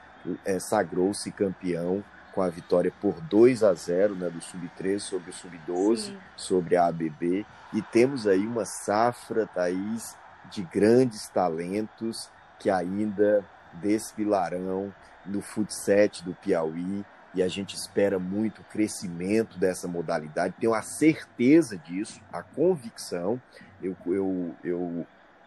é, 0.42 0.58
sagrou-se 0.58 1.30
campeão 1.32 2.02
com 2.34 2.40
a 2.40 2.48
vitória 2.48 2.90
por 2.98 3.20
2 3.20 3.62
a 3.62 3.74
0 3.74 4.14
né, 4.14 4.30
do 4.30 4.40
Sub-13 4.40 4.98
sobre 5.00 5.30
o 5.30 5.34
Sub-12, 5.34 6.16
sobre 6.34 6.76
a 6.76 6.86
ABB. 6.86 7.44
E 7.74 7.82
temos 7.82 8.26
aí 8.26 8.46
uma 8.46 8.64
safra, 8.64 9.46
Thaís, 9.46 10.16
de 10.50 10.62
grandes 10.62 11.28
talentos 11.28 12.30
que 12.58 12.70
ainda 12.70 13.44
desfilarão 13.74 14.94
no 15.26 15.42
futset 15.42 16.24
do 16.24 16.32
Piauí 16.34 17.04
e 17.34 17.42
a 17.42 17.48
gente 17.48 17.74
espera 17.74 18.18
muito 18.18 18.60
o 18.60 18.64
crescimento 18.64 19.58
dessa 19.58 19.88
modalidade. 19.88 20.54
Tenho 20.58 20.74
a 20.74 20.82
certeza 20.82 21.78
disso, 21.78 22.20
a 22.32 22.42
convicção. 22.42 23.40
Eu, 23.82 23.96
eu, 24.06 24.54
eu, 24.62 25.06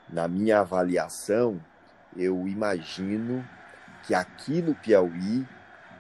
na 0.10 0.28
minha 0.28 0.60
avaliação, 0.60 1.62
eu 2.16 2.48
imagino 2.48 3.48
que 4.04 4.14
aqui 4.14 4.62
no 4.62 4.74
Piauí, 4.74 5.48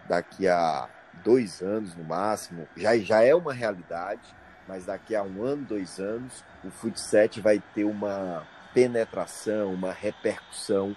daqui 0.08 0.48
a 0.48 0.90
dois 1.24 1.62
anos 1.62 1.96
no 1.96 2.04
máximo, 2.04 2.68
já, 2.76 2.98
já 2.98 3.24
é 3.24 3.34
uma 3.34 3.54
realidade, 3.54 4.36
mas 4.68 4.86
daqui 4.86 5.16
a 5.16 5.24
um 5.24 5.44
ano, 5.44 5.66
dois 5.66 6.00
anos, 6.00 6.44
o 6.64 6.70
futsal 6.72 7.30
vai 7.42 7.62
ter 7.74 7.84
uma 7.84 8.46
penetração, 8.74 9.74
uma 9.74 9.94
repercussão 9.94 10.96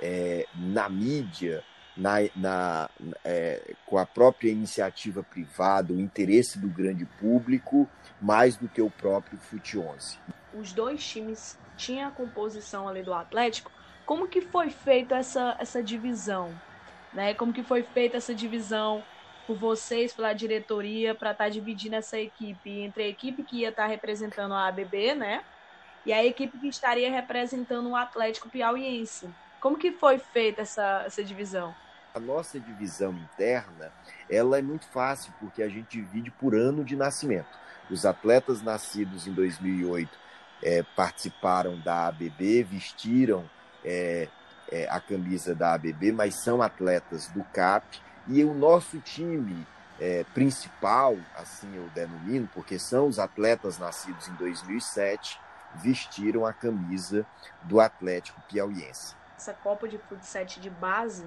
é, 0.00 0.46
na 0.54 0.88
mídia, 0.88 1.62
na, 1.96 2.16
na 2.34 2.90
é, 3.24 3.74
com 3.86 3.98
a 3.98 4.06
própria 4.06 4.50
iniciativa 4.50 5.22
privada, 5.22 5.92
o 5.92 6.00
interesse 6.00 6.58
do 6.58 6.68
grande 6.68 7.04
público, 7.04 7.88
mais 8.20 8.56
do 8.56 8.68
que 8.68 8.80
o 8.80 8.90
próprio 8.90 9.38
Fute 9.38 9.78
11. 9.78 10.18
Os 10.54 10.72
dois 10.72 11.04
times 11.06 11.58
tinham 11.76 12.08
a 12.08 12.12
composição 12.12 12.88
ali 12.88 13.02
do 13.02 13.12
Atlético. 13.12 13.70
Como 14.04 14.28
que 14.28 14.40
foi 14.40 14.70
feita 14.70 15.16
essa, 15.16 15.56
essa 15.58 15.82
divisão? 15.82 16.52
Né? 17.12 17.34
Como 17.34 17.52
que 17.52 17.62
foi 17.62 17.82
feita 17.82 18.16
essa 18.16 18.34
divisão 18.34 19.02
por 19.46 19.56
vocês, 19.56 20.12
pela 20.12 20.32
diretoria, 20.32 21.14
para 21.14 21.32
estar 21.32 21.44
tá 21.44 21.50
dividindo 21.50 21.96
essa 21.96 22.18
equipe 22.18 22.70
entre 22.80 23.02
a 23.02 23.08
equipe 23.08 23.42
que 23.42 23.58
ia 23.60 23.68
estar 23.70 23.82
tá 23.82 23.88
representando 23.88 24.54
a 24.54 24.68
ABB, 24.68 25.14
né? 25.14 25.44
E 26.06 26.12
a 26.12 26.24
equipe 26.24 26.58
que 26.58 26.68
estaria 26.68 27.10
representando 27.10 27.88
o 27.90 27.96
Atlético 27.96 28.48
Piauiense. 28.48 29.28
Como 29.62 29.78
que 29.78 29.92
foi 29.92 30.18
feita 30.18 30.62
essa, 30.62 31.04
essa 31.06 31.22
divisão? 31.22 31.72
A 32.12 32.18
nossa 32.18 32.58
divisão 32.58 33.12
interna, 33.12 33.92
ela 34.28 34.58
é 34.58 34.62
muito 34.62 34.84
fácil, 34.86 35.32
porque 35.38 35.62
a 35.62 35.68
gente 35.68 36.00
divide 36.00 36.32
por 36.32 36.52
ano 36.52 36.84
de 36.84 36.96
nascimento. 36.96 37.46
Os 37.88 38.04
atletas 38.04 38.60
nascidos 38.60 39.28
em 39.28 39.32
2008 39.32 40.10
é, 40.64 40.82
participaram 40.96 41.78
da 41.78 42.08
ABB, 42.08 42.64
vestiram 42.64 43.48
é, 43.84 44.26
é, 44.68 44.88
a 44.90 44.98
camisa 44.98 45.54
da 45.54 45.74
ABB, 45.74 46.10
mas 46.10 46.42
são 46.42 46.60
atletas 46.60 47.28
do 47.28 47.44
CAP 47.44 48.00
e 48.26 48.42
o 48.42 48.52
nosso 48.52 48.98
time 48.98 49.64
é, 50.00 50.24
principal, 50.34 51.16
assim 51.36 51.72
eu 51.76 51.88
denomino, 51.94 52.50
porque 52.52 52.80
são 52.80 53.06
os 53.06 53.20
atletas 53.20 53.78
nascidos 53.78 54.26
em 54.26 54.34
2007, 54.34 55.38
vestiram 55.76 56.44
a 56.44 56.52
camisa 56.52 57.24
do 57.62 57.78
Atlético 57.78 58.40
Piauiense. 58.48 59.21
Essa 59.42 59.52
Copa 59.54 59.88
de 59.88 59.98
Futsal 59.98 60.44
de 60.44 60.70
base 60.70 61.26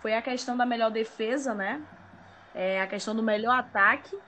foi 0.00 0.14
a 0.14 0.22
questão 0.22 0.56
da 0.56 0.64
melhor 0.64 0.90
defesa, 0.90 1.52
né? 1.52 1.78
É, 2.54 2.80
a 2.80 2.86
questão 2.86 3.14
do 3.14 3.22
melhor 3.22 3.58
ataque. 3.58 4.18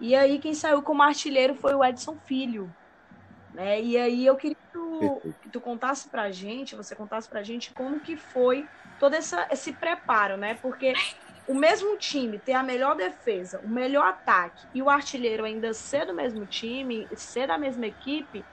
E 0.00 0.12
aí 0.12 0.40
quem 0.40 0.54
saiu 0.54 0.82
como 0.82 1.00
artilheiro 1.00 1.54
foi 1.54 1.72
o 1.72 1.84
Edson 1.84 2.16
Filho. 2.26 2.68
Né? 3.52 3.80
E 3.80 3.96
aí 3.96 4.26
eu 4.26 4.34
queria 4.34 4.56
que 4.56 4.72
tu, 4.72 5.22
que 5.40 5.48
tu 5.50 5.60
contasse 5.60 6.08
pra 6.08 6.32
gente, 6.32 6.74
você 6.74 6.96
contasse 6.96 7.28
pra 7.28 7.44
gente 7.44 7.72
como 7.72 8.00
que 8.00 8.16
foi 8.16 8.66
todo 8.98 9.14
essa, 9.14 9.46
esse 9.52 9.72
preparo, 9.72 10.36
né? 10.36 10.54
Porque 10.54 10.94
o 11.46 11.54
mesmo 11.54 11.96
time 11.96 12.40
ter 12.40 12.54
a 12.54 12.62
melhor 12.64 12.96
defesa, 12.96 13.60
o 13.60 13.68
melhor 13.68 14.08
ataque 14.08 14.66
e 14.74 14.82
o 14.82 14.90
artilheiro 14.90 15.44
ainda 15.44 15.72
ser 15.72 16.06
do 16.06 16.12
mesmo 16.14 16.44
time, 16.44 17.06
ser 17.14 17.46
da 17.46 17.56
mesma 17.56 17.86
equipe, 17.86 18.44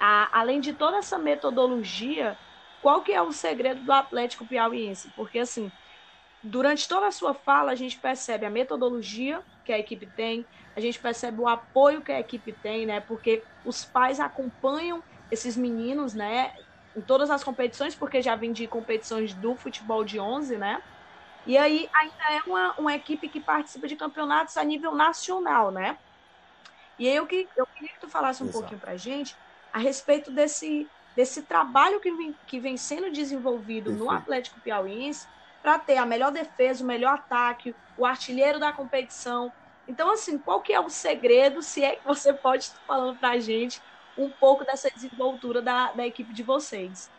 a, 0.00 0.40
além 0.40 0.60
de 0.60 0.72
toda 0.72 0.96
essa 0.96 1.18
metodologia, 1.18 2.38
qual 2.80 3.02
que 3.02 3.12
é 3.12 3.22
o 3.22 3.32
segredo 3.32 3.82
do 3.82 3.92
Atlético 3.92 4.46
Piauiense? 4.46 5.10
Porque 5.14 5.38
assim, 5.38 5.70
durante 6.42 6.88
toda 6.88 7.06
a 7.06 7.12
sua 7.12 7.34
fala 7.34 7.72
a 7.72 7.74
gente 7.74 7.98
percebe 7.98 8.46
a 8.46 8.50
metodologia 8.50 9.42
que 9.64 9.72
a 9.72 9.78
equipe 9.78 10.06
tem, 10.06 10.46
a 10.76 10.80
gente 10.80 10.98
percebe 11.00 11.40
o 11.40 11.48
apoio 11.48 12.02
que 12.02 12.12
a 12.12 12.20
equipe 12.20 12.52
tem, 12.52 12.86
né? 12.86 13.00
Porque 13.00 13.42
os 13.64 13.84
pais 13.84 14.20
acompanham 14.20 15.02
esses 15.30 15.56
meninos, 15.56 16.14
né? 16.14 16.52
Em 16.94 17.00
todas 17.02 17.30
as 17.30 17.42
competições, 17.42 17.94
porque 17.94 18.22
já 18.22 18.36
vem 18.36 18.52
de 18.52 18.66
competições 18.68 19.34
do 19.34 19.56
futebol 19.56 20.04
de 20.04 20.20
11, 20.20 20.56
né? 20.56 20.80
E 21.46 21.56
aí 21.58 21.88
ainda 21.94 22.24
é 22.30 22.48
uma, 22.48 22.74
uma 22.78 22.94
equipe 22.94 23.28
que 23.28 23.40
participa 23.40 23.86
de 23.88 23.96
campeonatos 23.96 24.56
a 24.56 24.64
nível 24.64 24.94
nacional, 24.94 25.70
né? 25.70 25.98
E 26.98 27.08
aí 27.08 27.16
eu, 27.16 27.26
que, 27.26 27.48
eu 27.56 27.66
queria 27.66 27.88
que 27.88 28.00
tu 28.00 28.08
falasse 28.08 28.42
um 28.42 28.46
Exato. 28.46 28.60
pouquinho 28.60 28.80
pra 28.80 28.96
gente 28.96 29.36
a 29.72 29.78
respeito 29.78 30.32
desse, 30.32 30.88
desse 31.16 31.42
trabalho 31.42 31.98
que 31.98 32.12
vem, 32.12 32.36
que 32.46 32.60
vem 32.60 32.76
sendo 32.76 33.10
desenvolvido 33.10 33.90
no 33.90 34.10
Atlético 34.10 34.60
Piauiense 34.60 35.26
para 35.62 35.78
ter 35.78 35.96
a 35.96 36.04
melhor 36.04 36.30
defesa, 36.30 36.84
o 36.84 36.86
melhor 36.86 37.14
ataque, 37.14 37.74
o 37.96 38.04
artilheiro 38.04 38.60
da 38.60 38.72
competição. 38.72 39.50
Então, 39.88 40.12
assim, 40.12 40.36
qual 40.36 40.60
que 40.60 40.72
é 40.72 40.78
o 40.78 40.90
segredo, 40.90 41.62
se 41.62 41.82
é 41.82 41.96
que 41.96 42.04
você 42.04 42.32
pode 42.32 42.64
estar 42.64 42.80
falando 42.86 43.18
para 43.18 43.30
a 43.30 43.38
gente 43.38 43.80
um 44.18 44.28
pouco 44.28 44.64
dessa 44.64 44.90
desenvoltura 44.90 45.62
da, 45.62 45.92
da 45.92 46.06
equipe 46.06 46.32
de 46.32 46.42
vocês? 46.42 47.10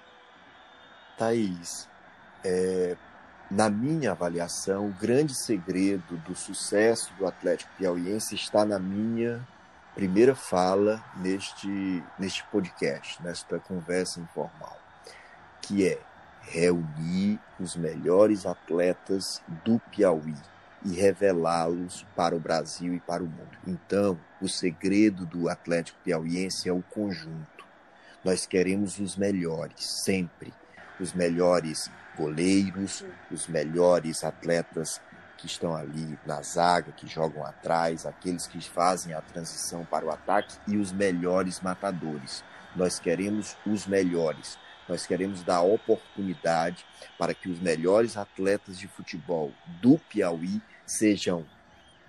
Thaís, 1.18 1.90
é, 2.46 2.96
na 3.50 3.70
minha 3.70 4.12
avaliação, 4.12 4.88
o 4.88 4.94
grande 4.94 5.34
segredo 5.34 6.18
do 6.18 6.36
sucesso 6.36 7.12
do 7.16 7.26
Atlético 7.26 7.72
Piauiense 7.78 8.36
está 8.36 8.64
na 8.64 8.78
minha 8.78 9.46
primeira 9.98 10.36
fala 10.36 11.04
neste, 11.16 12.04
neste 12.20 12.44
podcast, 12.52 13.20
nesta 13.24 13.58
conversa 13.58 14.20
informal, 14.20 14.80
que 15.60 15.88
é 15.88 16.00
reunir 16.44 17.40
os 17.60 17.76
melhores 17.76 18.46
atletas 18.46 19.42
do 19.66 19.80
Piauí 19.90 20.36
e 20.86 20.94
revelá-los 20.94 22.06
para 22.16 22.36
o 22.36 22.40
Brasil 22.40 22.94
e 22.94 23.00
para 23.00 23.24
o 23.24 23.26
mundo. 23.26 23.58
Então, 23.66 24.20
o 24.40 24.48
segredo 24.48 25.26
do 25.26 25.50
Atlético 25.50 25.98
Piauiense 26.04 26.70
é 26.70 26.72
o 26.72 26.84
conjunto. 26.84 27.66
Nós 28.24 28.46
queremos 28.46 29.00
os 29.00 29.16
melhores, 29.16 30.04
sempre. 30.04 30.54
Os 31.00 31.12
melhores 31.12 31.90
goleiros, 32.16 33.04
os 33.32 33.48
melhores 33.48 34.24
atletas 34.24 35.02
que 35.38 35.46
estão 35.46 35.76
ali 35.76 36.18
na 36.26 36.42
zaga, 36.42 36.92
que 36.92 37.08
jogam 37.08 37.46
atrás, 37.46 38.06
aqueles 38.06 38.48
que 38.48 38.60
fazem 38.62 39.14
a 39.14 39.22
transição 39.22 39.86
para 39.86 40.06
o 40.06 40.12
ataque 40.12 40.58
e 40.68 40.78
os 40.78 40.92
melhores 40.92 41.62
matadores. 41.62 42.44
Nós 42.76 43.00
queremos 43.00 43.56
os 43.66 43.86
melhores. 43.86 44.58
Nós 44.90 45.06
queremos 45.06 45.44
dar 45.44 45.62
oportunidade 45.62 46.86
para 47.18 47.34
que 47.34 47.50
os 47.50 47.60
melhores 47.60 48.18
atletas 48.18 48.78
de 48.78 48.88
futebol 48.88 49.52
do 49.82 49.98
Piauí 49.98 50.62
sejam 50.86 51.46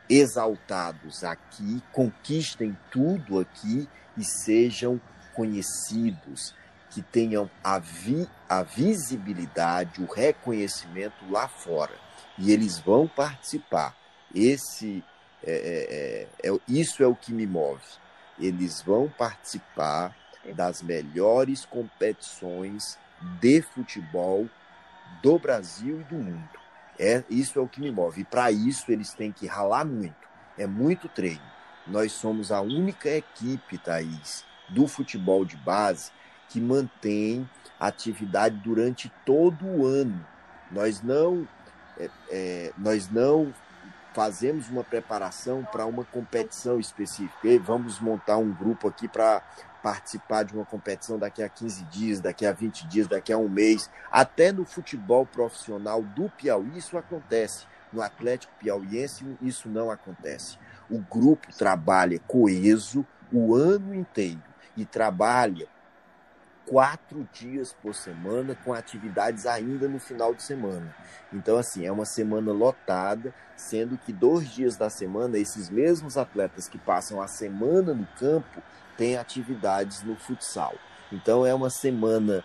exaltados 0.09 1.23
aqui, 1.25 1.83
conquistem 1.93 2.77
tudo 2.91 3.41
aqui 3.41 3.89
e 4.17 4.25
sejam 4.25 5.01
conhecidos, 5.35 6.55
que 6.91 7.03
tenham 7.03 7.51
a, 7.63 7.79
vi, 7.79 8.29
a 8.49 8.63
visibilidade, 8.63 10.03
o 10.03 10.07
reconhecimento 10.07 11.29
lá 11.31 11.47
fora. 11.47 12.08
E 12.39 12.53
eles 12.53 12.79
vão 12.79 13.09
participar. 13.09 13.97
Esse 14.35 15.03
é, 15.45 16.29
é, 16.43 16.49
é, 16.49 16.51
é 16.51 16.61
isso 16.69 17.03
é 17.03 17.07
o 17.07 17.15
que 17.15 17.33
me 17.33 17.47
move. 17.47 17.83
Eles 18.39 18.83
vão 18.83 19.09
participar 19.09 20.17
das 20.55 20.83
melhores 20.83 21.65
competições 21.65 22.99
de 23.41 23.63
futebol 23.63 24.49
do 25.23 25.39
Brasil 25.39 26.01
e 26.01 26.05
do 26.05 26.17
mundo. 26.17 26.49
É, 26.99 27.25
isso 27.31 27.59
é 27.59 27.63
o 27.63 27.69
que 27.69 27.81
me 27.81 27.91
move. 27.91 28.23
E 28.23 28.25
para 28.25 28.51
isso 28.51 28.91
eles 28.91 29.13
têm 29.13 29.33
que 29.33 29.47
ralar 29.47 29.85
muito. 29.85 30.29
É 30.57 30.67
muito 30.67 31.09
treino. 31.09 31.43
Nós 31.87 32.13
somos 32.13 32.53
a 32.53 32.61
única 32.61 33.09
equipe, 33.09 33.79
Thaís, 33.79 34.45
do 34.69 34.87
futebol 34.87 35.45
de 35.45 35.57
base 35.57 36.11
que 36.49 36.61
mantém 36.61 37.49
atividade 37.79 38.57
durante 38.57 39.13
todo 39.25 39.65
o 39.67 39.87
ano. 39.87 40.27
Nós 40.71 41.01
não, 41.03 41.47
é, 41.99 42.11
é, 42.31 42.73
nós 42.79 43.11
não 43.11 43.53
fazemos 44.15 44.69
uma 44.69 44.83
preparação 44.83 45.65
para 45.71 45.87
uma 45.87 46.05
competição 46.05 46.81
específica. 46.81 47.47
E 47.47 47.59
vamos 47.59 48.01
montar 48.01 48.37
um 48.39 48.53
grupo 48.53 48.89
aqui 48.89 49.07
para 49.07 49.43
participar 49.83 50.43
de 50.43 50.55
uma 50.55 50.65
competição 50.65 51.19
daqui 51.19 51.43
a 51.43 51.49
15 51.49 51.85
dias, 51.85 52.21
daqui 52.21 52.45
a 52.45 52.53
20 52.53 52.87
dias, 52.89 53.07
daqui 53.07 53.33
a 53.33 53.39
um 53.39 53.49
mês. 53.49 53.91
Até 54.11 54.51
no 54.51 54.65
futebol 54.65 55.25
profissional 55.25 56.03
do 56.03 56.29
Piauí 56.31 56.77
isso 56.77 56.99
acontece. 56.99 57.67
No 57.93 58.03
Atlético 58.03 58.53
Piauiense 58.59 59.25
isso 59.41 59.69
não 59.69 59.91
acontece. 59.91 60.59
O 60.91 60.99
grupo 60.99 61.49
trabalha 61.57 62.21
coeso 62.27 63.07
o 63.33 63.55
ano 63.55 63.95
inteiro 63.95 64.43
e 64.77 64.85
trabalha 64.85 65.69
quatro 66.69 67.27
dias 67.33 67.75
por 67.83 67.95
semana, 67.95 68.55
com 68.65 68.75
atividades 68.75 69.47
ainda 69.47 69.89
no 69.89 69.99
final 69.99 70.35
de 70.35 70.43
semana. 70.43 70.95
Então, 71.33 71.57
assim, 71.57 71.87
é 71.87 71.91
uma 71.91 72.05
semana 72.05 72.53
lotada, 72.53 73.35
sendo 73.57 73.97
que 73.97 74.13
dois 74.13 74.49
dias 74.51 74.77
da 74.77 74.91
semana, 74.91 75.39
esses 75.39 75.71
mesmos 75.71 76.17
atletas 76.17 76.69
que 76.69 76.79
passam 76.79 77.23
a 77.23 77.27
semana 77.27 77.95
no 77.95 78.07
campo 78.19 78.63
têm 78.97 79.17
atividades 79.17 80.03
no 80.03 80.17
futsal. 80.17 80.75
Então, 81.11 81.47
é 81.47 81.55
uma 81.55 81.71
semana 81.71 82.45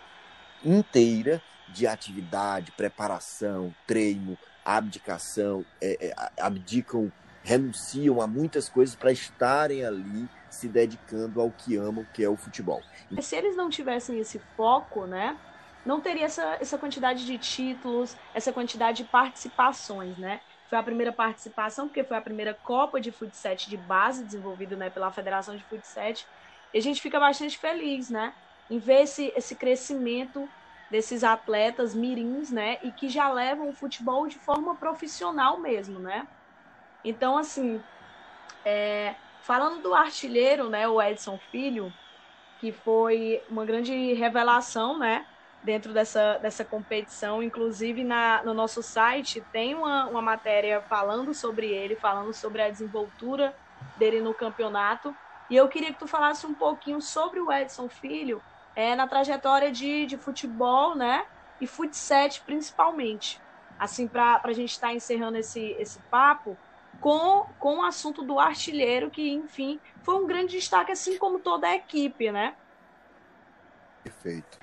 inteira 0.64 1.42
de 1.68 1.86
atividade, 1.86 2.72
preparação, 2.72 3.74
treino, 3.86 4.38
abdicação, 4.64 5.64
é, 5.80 6.08
é, 6.08 6.14
abdicam, 6.40 7.12
renunciam 7.44 8.20
a 8.20 8.26
muitas 8.26 8.68
coisas 8.68 8.96
para 8.96 9.12
estarem 9.12 9.84
ali 9.84 10.28
se 10.50 10.66
dedicando 10.66 11.40
ao 11.40 11.50
que 11.50 11.76
amam, 11.76 12.04
que 12.12 12.24
é 12.24 12.28
o 12.28 12.36
futebol. 12.36 12.82
Se 13.20 13.36
eles 13.36 13.54
não 13.54 13.70
tivessem 13.70 14.18
esse 14.18 14.40
foco, 14.56 15.06
né, 15.06 15.36
não 15.86 16.00
teria 16.00 16.24
essa, 16.24 16.56
essa 16.60 16.76
quantidade 16.76 17.24
de 17.24 17.38
títulos, 17.38 18.16
essa 18.34 18.52
quantidade 18.52 19.04
de 19.04 19.04
participações, 19.04 20.16
né? 20.18 20.40
foi 20.74 20.78
a 20.78 20.82
primeira 20.82 21.12
participação, 21.12 21.86
porque 21.86 22.02
foi 22.02 22.16
a 22.16 22.20
primeira 22.20 22.52
Copa 22.52 23.00
de 23.00 23.12
Futsal 23.12 23.54
de 23.54 23.76
base 23.76 24.24
desenvolvida 24.24 24.74
né, 24.74 24.90
pela 24.90 25.10
Federação 25.12 25.56
de 25.56 25.62
Futsal. 25.62 26.14
E 26.72 26.78
a 26.78 26.80
gente 26.80 27.00
fica 27.00 27.20
bastante 27.20 27.56
feliz, 27.56 28.10
né? 28.10 28.34
Em 28.68 28.78
ver 28.78 29.02
esse, 29.02 29.32
esse 29.36 29.54
crescimento 29.54 30.48
desses 30.90 31.22
atletas 31.22 31.94
mirins, 31.94 32.50
né? 32.50 32.78
E 32.82 32.90
que 32.90 33.08
já 33.08 33.30
levam 33.30 33.68
o 33.68 33.72
futebol 33.72 34.26
de 34.26 34.36
forma 34.36 34.74
profissional 34.74 35.60
mesmo, 35.60 36.00
né? 36.00 36.26
Então, 37.04 37.36
assim, 37.36 37.80
é, 38.64 39.14
falando 39.42 39.82
do 39.82 39.94
artilheiro, 39.94 40.70
né? 40.70 40.88
O 40.88 41.00
Edson 41.00 41.38
Filho, 41.50 41.92
que 42.60 42.72
foi 42.72 43.42
uma 43.48 43.64
grande 43.64 44.14
revelação, 44.14 44.98
né? 44.98 45.26
Dentro 45.62 45.92
dessa, 45.92 46.38
dessa 46.38 46.64
competição, 46.64 47.42
inclusive 47.42 48.04
na, 48.04 48.42
no 48.44 48.52
nosso 48.52 48.82
site 48.82 49.42
tem 49.50 49.74
uma, 49.74 50.06
uma 50.06 50.20
matéria 50.20 50.82
falando 50.82 51.32
sobre 51.32 51.68
ele, 51.68 51.96
falando 51.96 52.34
sobre 52.34 52.60
a 52.60 52.70
desenvoltura 52.70 53.54
dele 53.98 54.20
no 54.20 54.34
campeonato. 54.34 55.14
E 55.48 55.56
eu 55.56 55.68
queria 55.68 55.92
que 55.92 55.98
tu 55.98 56.06
falasse 56.06 56.46
um 56.46 56.54
pouquinho 56.54 57.00
sobre 57.00 57.40
o 57.40 57.52
Edson 57.52 57.88
Filho, 57.88 58.42
é, 58.76 58.94
na 58.94 59.06
trajetória 59.06 59.70
de, 59.70 60.06
de 60.06 60.16
futebol, 60.16 60.94
né? 60.94 61.24
E 61.60 61.66
futsal 61.66 62.28
principalmente. 62.44 63.40
Assim, 63.78 64.06
para 64.06 64.40
a 64.42 64.52
gente 64.52 64.70
estar 64.70 64.88
tá 64.88 64.94
encerrando 64.94 65.36
esse, 65.38 65.60
esse 65.78 65.98
papo 66.10 66.56
com, 67.04 67.44
com 67.58 67.80
o 67.80 67.82
assunto 67.82 68.22
do 68.22 68.38
artilheiro, 68.38 69.10
que, 69.10 69.30
enfim, 69.30 69.78
foi 70.02 70.14
um 70.14 70.26
grande 70.26 70.56
destaque, 70.56 70.90
assim 70.90 71.18
como 71.18 71.38
toda 71.38 71.66
a 71.66 71.76
equipe, 71.76 72.32
né? 72.32 72.54
Perfeito. 74.02 74.58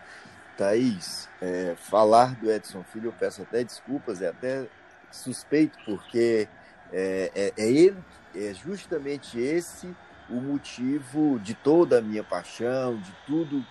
Thaís, 0.58 1.30
é, 1.40 1.76
falar 1.76 2.34
do 2.38 2.52
Edson 2.52 2.84
Filho, 2.84 3.10
eu 3.10 3.14
peço 3.14 3.44
até 3.44 3.64
desculpas, 3.64 4.24
é 4.24 4.30
até 4.30 4.68
suspeito, 5.12 5.78
porque 5.86 6.48
é, 6.92 7.32
é, 7.36 7.54
é 7.56 7.72
ele, 7.72 8.04
é 8.34 8.52
justamente 8.56 9.40
esse 9.40 9.96
o 10.28 10.42
motivo 10.42 11.40
de 11.42 11.54
toda 11.54 12.00
a 12.00 12.02
minha 12.02 12.24
paixão, 12.24 12.98
de 12.98 13.14
tudo 13.28 13.64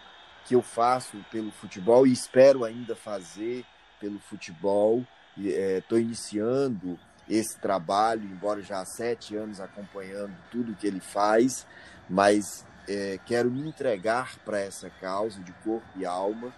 que 0.45 0.55
eu 0.55 0.63
faço 0.63 1.17
pelo 1.29 1.51
futebol 1.51 2.07
e 2.07 2.13
espero 2.13 2.65
ainda 2.65 2.95
fazer 2.95 3.65
pelo 3.99 4.21
futebol. 4.21 5.05
Estou 5.37 5.99
é, 5.99 6.01
iniciando 6.01 6.97
esse 7.31 7.57
trabalho, 7.59 8.25
embora 8.25 8.61
já 8.61 8.81
há 8.81 8.85
sete 8.85 9.37
anos 9.37 9.61
acompanhando 9.61 10.37
tudo 10.51 10.75
que 10.75 10.87
ele 10.87 11.01
faz, 11.01 11.67
mas 12.09 12.67
é, 12.89 13.19
quero 13.25 13.51
me 13.51 13.69
entregar 13.69 14.37
para 14.45 14.59
essa 14.59 14.91
causa 15.01 15.41
de 15.41 15.53
corpo 15.65 15.87
e 15.97 16.05
alma. 16.05 16.53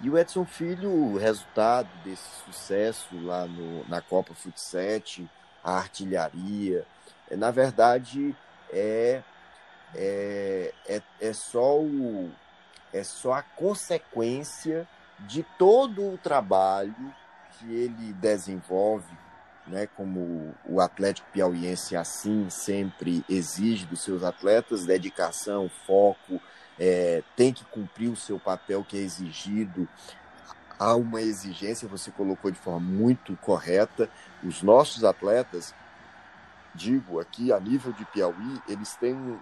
E 0.00 0.10
o 0.10 0.18
Edson 0.18 0.44
Filho, 0.44 0.90
o 0.90 1.16
resultado 1.16 1.88
desse 2.04 2.28
sucesso 2.44 3.18
lá 3.24 3.46
no, 3.46 3.88
na 3.88 4.00
Copa 4.00 4.34
Futsal, 4.34 5.26
a 5.64 5.72
artilharia, 5.72 6.86
é, 7.30 7.34
na 7.36 7.50
verdade 7.50 8.36
é, 8.70 9.22
é, 9.94 10.72
é, 10.86 11.02
é 11.20 11.32
só 11.32 11.80
o, 11.80 12.30
é 12.92 13.02
só 13.02 13.32
a 13.32 13.42
consequência 13.42 14.86
de 15.20 15.42
todo 15.58 16.12
o 16.12 16.18
trabalho 16.18 17.14
que 17.52 17.72
ele 17.72 18.12
desenvolve, 18.12 19.16
né, 19.68 19.86
como 19.96 20.54
o 20.64 20.80
Atlético 20.80 21.28
Piauiense 21.32 21.96
assim 21.96 22.48
sempre 22.50 23.24
exige 23.28 23.86
dos 23.86 24.02
seus 24.02 24.22
atletas, 24.22 24.84
dedicação, 24.84 25.70
foco, 25.86 26.40
é, 26.78 27.22
tem 27.36 27.52
que 27.52 27.64
cumprir 27.64 28.08
o 28.10 28.16
seu 28.16 28.38
papel 28.38 28.84
que 28.84 28.96
é 28.96 29.00
exigido. 29.00 29.88
Há 30.78 30.94
uma 30.94 31.20
exigência, 31.20 31.88
você 31.88 32.10
colocou 32.10 32.50
de 32.50 32.58
forma 32.58 32.80
muito 32.80 33.36
correta. 33.38 34.08
Os 34.44 34.62
nossos 34.62 35.04
atletas, 35.04 35.74
digo 36.74 37.18
aqui 37.20 37.52
a 37.52 37.58
nível 37.58 37.92
de 37.92 38.04
Piauí, 38.04 38.62
eles 38.68 38.94
têm 38.96 39.14
um, 39.14 39.38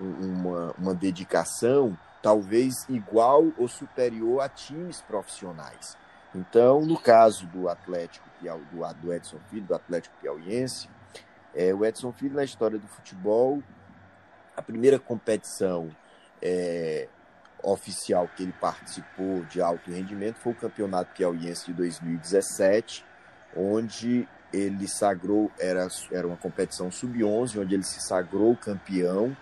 um, 0.00 0.32
uma, 0.32 0.74
uma 0.76 0.94
dedicação 0.94 1.96
talvez 2.22 2.86
igual 2.88 3.46
ou 3.56 3.68
superior 3.68 4.42
a 4.42 4.48
times 4.48 5.00
profissionais. 5.00 5.96
Então, 6.34 6.80
no 6.82 6.98
caso 6.98 7.46
do 7.46 7.68
Atlético 7.68 8.28
do, 9.02 9.12
Edson 9.12 9.38
Filho, 9.50 9.66
do 9.66 9.74
Atlético 9.74 10.16
Piauiense, 10.20 10.88
é, 11.54 11.74
o 11.74 11.84
Edson 11.84 12.12
Filho 12.12 12.34
na 12.34 12.44
história 12.44 12.78
do 12.78 12.86
futebol, 12.86 13.62
a 14.56 14.62
primeira 14.62 14.98
competição 14.98 15.90
é, 16.40 17.08
oficial 17.62 18.28
que 18.36 18.44
ele 18.44 18.54
participou 18.60 19.44
de 19.44 19.60
alto 19.60 19.90
rendimento 19.90 20.36
foi 20.36 20.52
o 20.52 20.56
Campeonato 20.56 21.12
Piauiense 21.14 21.66
de 21.66 21.72
2017, 21.72 23.04
onde 23.56 24.28
ele 24.52 24.86
sagrou, 24.86 25.50
era, 25.58 25.86
era 26.10 26.26
uma 26.26 26.36
competição 26.36 26.90
sub-11, 26.90 27.60
onde 27.60 27.74
ele 27.74 27.84
se 27.84 28.00
sagrou 28.00 28.56
campeão 28.56 29.36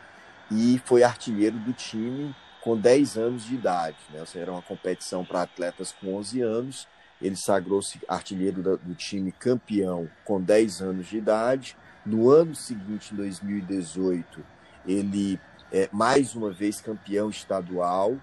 e 0.51 0.81
foi 0.85 1.03
artilheiro 1.03 1.59
do 1.59 1.72
time 1.72 2.35
com 2.68 2.76
10 2.76 3.16
anos 3.16 3.46
de 3.46 3.54
idade. 3.54 3.96
Né? 4.11 4.20
Ou 4.20 4.26
seja, 4.26 4.42
era 4.42 4.52
uma 4.52 4.61
competição 4.61 5.24
para 5.24 5.40
atletas 5.40 5.90
com 5.90 6.14
11 6.16 6.42
anos. 6.42 6.87
Ele 7.18 7.35
sagrou-se 7.35 7.98
artilheiro 8.07 8.76
do 8.76 8.94
time 8.94 9.33
campeão 9.33 10.07
com 10.22 10.38
10 10.38 10.83
anos 10.83 11.07
de 11.07 11.16
idade. 11.16 11.74
No 12.04 12.28
ano 12.28 12.54
seguinte, 12.54 13.14
em 13.14 13.16
2018, 13.16 14.44
ele 14.87 15.40
é 15.72 15.88
mais 15.90 16.35
uma 16.35 16.50
vez 16.50 16.78
campeão 16.78 17.31
estadual, 17.31 18.18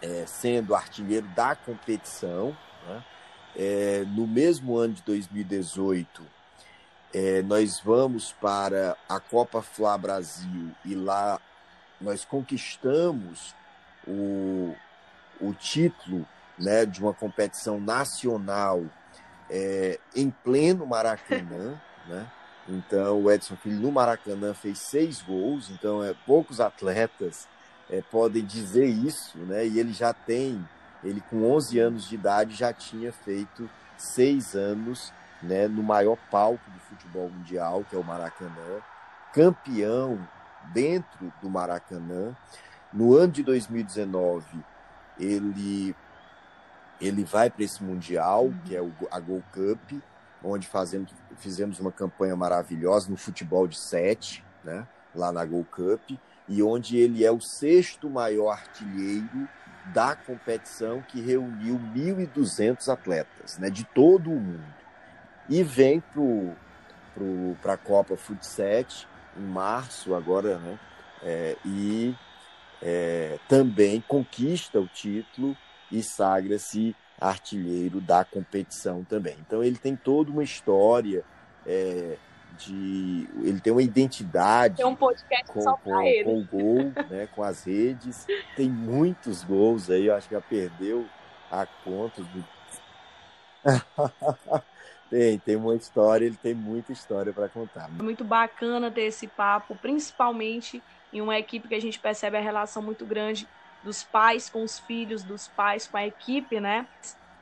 é, 0.00 0.24
sendo 0.28 0.72
artilheiro 0.72 1.26
da 1.34 1.56
competição. 1.56 2.56
Né? 2.86 3.04
É, 3.56 4.04
no 4.06 4.28
mesmo 4.28 4.76
ano 4.76 4.94
de 4.94 5.02
2018, 5.02 6.22
é, 7.12 7.42
nós 7.42 7.80
vamos 7.80 8.30
para 8.30 8.96
a 9.08 9.18
Copa 9.18 9.60
Fla 9.60 9.98
Brasil 9.98 10.70
e 10.84 10.94
lá 10.94 11.40
nós 12.04 12.24
conquistamos 12.24 13.54
o, 14.06 14.76
o 15.40 15.52
título 15.54 16.26
né, 16.58 16.84
de 16.84 17.00
uma 17.00 17.14
competição 17.14 17.80
nacional 17.80 18.84
é, 19.50 19.98
em 20.14 20.30
pleno 20.30 20.86
Maracanã, 20.86 21.80
né? 22.06 22.26
Então 22.66 23.22
o 23.22 23.30
Edson 23.30 23.56
Filho 23.56 23.78
no 23.78 23.92
Maracanã 23.92 24.54
fez 24.54 24.78
seis 24.78 25.20
gols, 25.20 25.70
então 25.70 26.02
é, 26.02 26.14
poucos 26.26 26.60
atletas 26.60 27.46
é, 27.90 28.00
podem 28.00 28.44
dizer 28.44 28.86
isso, 28.86 29.36
né? 29.38 29.66
E 29.66 29.78
ele 29.78 29.92
já 29.92 30.14
tem, 30.14 30.66
ele 31.02 31.22
com 31.28 31.50
11 31.50 31.78
anos 31.78 32.08
de 32.08 32.14
idade 32.14 32.54
já 32.54 32.72
tinha 32.72 33.12
feito 33.12 33.68
seis 33.98 34.54
anos, 34.54 35.12
né? 35.42 35.68
No 35.68 35.82
maior 35.82 36.16
palco 36.30 36.70
do 36.70 36.80
futebol 36.80 37.28
mundial, 37.28 37.84
que 37.88 37.94
é 37.94 37.98
o 37.98 38.04
Maracanã, 38.04 38.80
campeão 39.32 40.18
dentro 40.72 41.32
do 41.42 41.50
Maracanã. 41.50 42.36
No 42.92 43.14
ano 43.16 43.32
de 43.32 43.42
2019, 43.42 44.46
ele, 45.18 45.94
ele 47.00 47.24
vai 47.24 47.50
para 47.50 47.64
esse 47.64 47.82
Mundial, 47.82 48.46
uhum. 48.46 48.58
que 48.64 48.76
é 48.76 48.80
o, 48.80 48.92
a 49.10 49.18
Gold 49.18 49.44
Cup, 49.52 50.00
onde 50.42 50.66
fazemos, 50.66 51.12
fizemos 51.38 51.80
uma 51.80 51.90
campanha 51.90 52.36
maravilhosa 52.36 53.10
no 53.10 53.16
futebol 53.16 53.66
de 53.66 53.78
sete, 53.78 54.44
né, 54.62 54.86
lá 55.14 55.32
na 55.32 55.44
Gold 55.44 55.68
Cup, 55.70 56.18
e 56.48 56.62
onde 56.62 56.98
ele 56.98 57.24
é 57.24 57.30
o 57.32 57.40
sexto 57.40 58.10
maior 58.10 58.52
artilheiro 58.52 59.48
da 59.92 60.14
competição 60.14 61.02
que 61.02 61.20
reuniu 61.20 61.78
1.200 61.94 62.92
atletas 62.92 63.58
né, 63.58 63.68
de 63.70 63.84
todo 63.84 64.30
o 64.30 64.40
mundo. 64.40 64.64
E 65.48 65.62
vem 65.62 66.02
para 67.62 67.74
a 67.74 67.76
Copa 67.76 68.16
Futsal 68.16 68.84
em 69.36 69.42
março 69.42 70.14
agora, 70.14 70.58
né? 70.58 70.78
É, 71.22 71.56
e 71.64 72.14
é, 72.82 73.38
também 73.48 74.00
conquista 74.06 74.78
o 74.80 74.86
título 74.86 75.56
e 75.90 76.02
sagra-se 76.02 76.94
artilheiro 77.20 78.00
da 78.00 78.24
competição 78.24 79.04
também. 79.04 79.36
Então 79.40 79.62
ele 79.62 79.78
tem 79.78 79.96
toda 79.96 80.30
uma 80.30 80.42
história 80.42 81.24
é, 81.66 82.16
de, 82.58 83.28
ele 83.42 83.60
tem 83.60 83.72
uma 83.72 83.82
identidade 83.82 84.76
tem 84.76 84.86
um 84.86 84.94
podcast 84.94 85.46
com, 85.52 85.64
com, 85.64 86.24
com 86.24 86.38
o 86.38 86.44
gol, 86.44 86.92
né, 87.08 87.28
com 87.34 87.42
as 87.42 87.64
redes, 87.64 88.26
tem 88.56 88.68
muitos 88.68 89.42
gols 89.42 89.90
aí, 89.90 90.06
eu 90.06 90.14
acho 90.14 90.28
que 90.28 90.34
já 90.34 90.40
perdeu 90.40 91.06
a 91.50 91.66
conta 91.66 92.22
do 92.22 92.44
Tem, 95.14 95.38
tem 95.38 95.54
uma 95.54 95.76
história, 95.76 96.26
ele 96.26 96.36
tem 96.36 96.52
muita 96.52 96.90
história 96.90 97.32
para 97.32 97.48
contar. 97.48 97.88
Muito 97.88 98.24
bacana 98.24 98.90
ter 98.90 99.02
esse 99.02 99.28
papo, 99.28 99.76
principalmente 99.76 100.82
em 101.12 101.20
uma 101.20 101.38
equipe 101.38 101.68
que 101.68 101.74
a 101.76 101.80
gente 101.80 102.00
percebe 102.00 102.36
a 102.36 102.40
relação 102.40 102.82
muito 102.82 103.06
grande 103.06 103.46
dos 103.84 104.02
pais 104.02 104.50
com 104.50 104.64
os 104.64 104.80
filhos, 104.80 105.22
dos 105.22 105.46
pais 105.46 105.86
com 105.86 105.96
a 105.96 106.04
equipe, 106.04 106.58
né? 106.58 106.84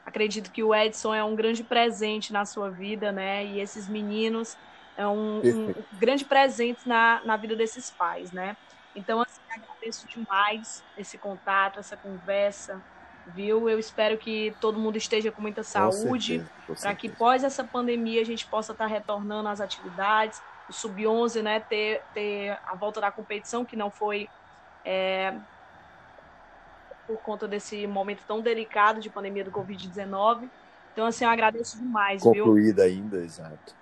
Acredito 0.05 0.53
que 0.53 0.63
o 0.63 0.75
Edson 0.75 1.15
é 1.15 1.25
um 1.25 1.35
grande 1.35 1.65
presente 1.65 2.31
na 2.31 2.45
sua 2.45 2.69
vida, 2.69 3.11
né? 3.11 3.43
E 3.47 3.59
esses 3.59 3.89
meninos 3.89 4.55
é 4.95 5.07
um, 5.07 5.39
um 5.39 5.75
grande 5.99 6.27
presente 6.27 6.87
na, 6.87 7.23
na 7.25 7.39
vida 7.39 7.57
desses 7.57 7.91
pais, 7.91 8.33
né? 8.33 8.55
Então, 8.95 9.23
assim, 9.23 9.41
agradeço 9.49 10.07
demais 10.09 10.85
esse 10.99 11.17
contato, 11.17 11.81
essa 11.81 11.97
conversa. 11.97 12.83
Viu? 13.27 13.69
Eu 13.69 13.79
espero 13.79 14.19
que 14.19 14.55
todo 14.61 14.79
mundo 14.79 14.97
esteja 14.97 15.31
com 15.31 15.41
muita 15.41 15.63
saúde, 15.63 16.45
para 16.81 16.95
que 16.95 17.09
pós 17.09 17.45
essa 17.45 17.65
pandemia 17.65 18.21
a 18.21 18.25
gente 18.25 18.47
possa 18.47 18.73
estar 18.73 18.89
tá 18.89 18.91
retornando 18.91 19.49
às 19.49 19.61
atividades. 19.61 20.43
O 20.69 20.73
Sub-11, 20.73 21.43
né, 21.43 21.61
ter, 21.61 22.03
ter 22.15 22.59
a 22.67 22.75
volta 22.75 23.01
da 23.01 23.11
competição, 23.11 23.65
que 23.65 23.77
não 23.77 23.91
foi 23.91 24.29
é, 24.85 25.35
por 27.07 27.19
conta 27.19 27.47
desse 27.49 27.87
momento 27.87 28.23
tão 28.27 28.41
delicado 28.41 29.01
de 29.01 29.11
pandemia 29.11 29.45
do 29.45 29.51
Covid-19. 29.51 30.49
Então, 30.93 31.07
assim, 31.07 31.25
eu 31.25 31.31
agradeço 31.31 31.79
demais, 31.79 32.23
Concluída 32.23 32.87
viu? 32.87 32.93
ainda, 32.93 33.17
exato. 33.19 33.75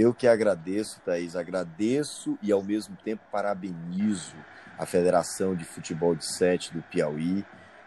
Eu 0.00 0.14
que 0.14 0.28
agradeço, 0.28 1.00
Thaís, 1.00 1.34
agradeço 1.34 2.38
e 2.40 2.52
ao 2.52 2.62
mesmo 2.62 2.96
tempo 3.02 3.20
parabenizo 3.32 4.36
a 4.78 4.86
Federação 4.86 5.56
de 5.56 5.64
Futebol 5.64 6.14
de 6.14 6.24
Sete 6.24 6.72
do 6.72 6.80
Piauí, 6.82 7.44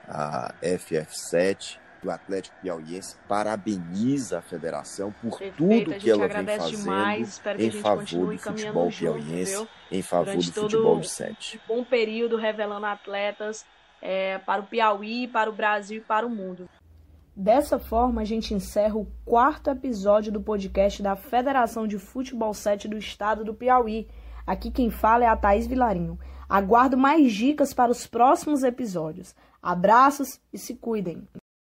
a 0.09 0.53
FF7, 0.61 1.79
do 2.03 2.11
Atlético 2.11 2.57
Piauiense, 2.61 3.15
parabeniza 3.29 4.39
a 4.39 4.41
federação 4.41 5.13
por 5.21 5.39
Perfeito, 5.39 5.55
tudo 5.55 5.97
que 5.97 6.09
ela 6.09 6.27
vem 6.27 6.45
fazendo 6.57 6.79
demais, 6.79 7.41
em 7.57 7.71
favor 7.71 8.33
do 8.33 8.37
futebol 8.37 8.89
piauiense, 8.89 9.53
junto, 9.53 9.71
em 9.89 10.01
favor 10.01 10.25
Durante 10.25 10.51
do 10.51 10.61
futebol 10.61 10.99
de 10.99 11.07
sete. 11.09 11.61
Um 11.69 11.75
bom 11.77 11.83
período 11.85 12.35
revelando 12.35 12.87
atletas 12.87 13.65
é, 14.01 14.37
para 14.39 14.61
o 14.61 14.65
Piauí, 14.65 15.29
para 15.29 15.49
o 15.49 15.53
Brasil 15.53 15.99
e 15.99 16.01
para 16.01 16.27
o 16.27 16.29
mundo. 16.29 16.67
Dessa 17.35 17.79
forma, 17.79 18.21
a 18.21 18.25
gente 18.25 18.53
encerra 18.53 18.95
o 18.97 19.07
quarto 19.23 19.69
episódio 19.69 20.31
do 20.31 20.41
podcast 20.41 21.01
da 21.01 21.15
Federação 21.15 21.87
de 21.87 21.97
Futebol 21.97 22.53
7 22.53 22.89
do 22.89 22.97
Estado 22.97 23.45
do 23.45 23.53
Piauí. 23.53 24.07
Aqui 24.45 24.69
quem 24.69 24.89
fala 24.89 25.23
é 25.23 25.27
a 25.27 25.37
Thaís 25.37 25.65
Vilarinho. 25.65 26.19
Aguardo 26.49 26.97
mais 26.97 27.31
dicas 27.31 27.73
para 27.73 27.91
os 27.91 28.05
próximos 28.05 28.63
episódios. 28.63 29.33
Abraços 29.63 30.41
e 30.51 30.57
se 30.57 30.75
cuidem! 30.75 31.25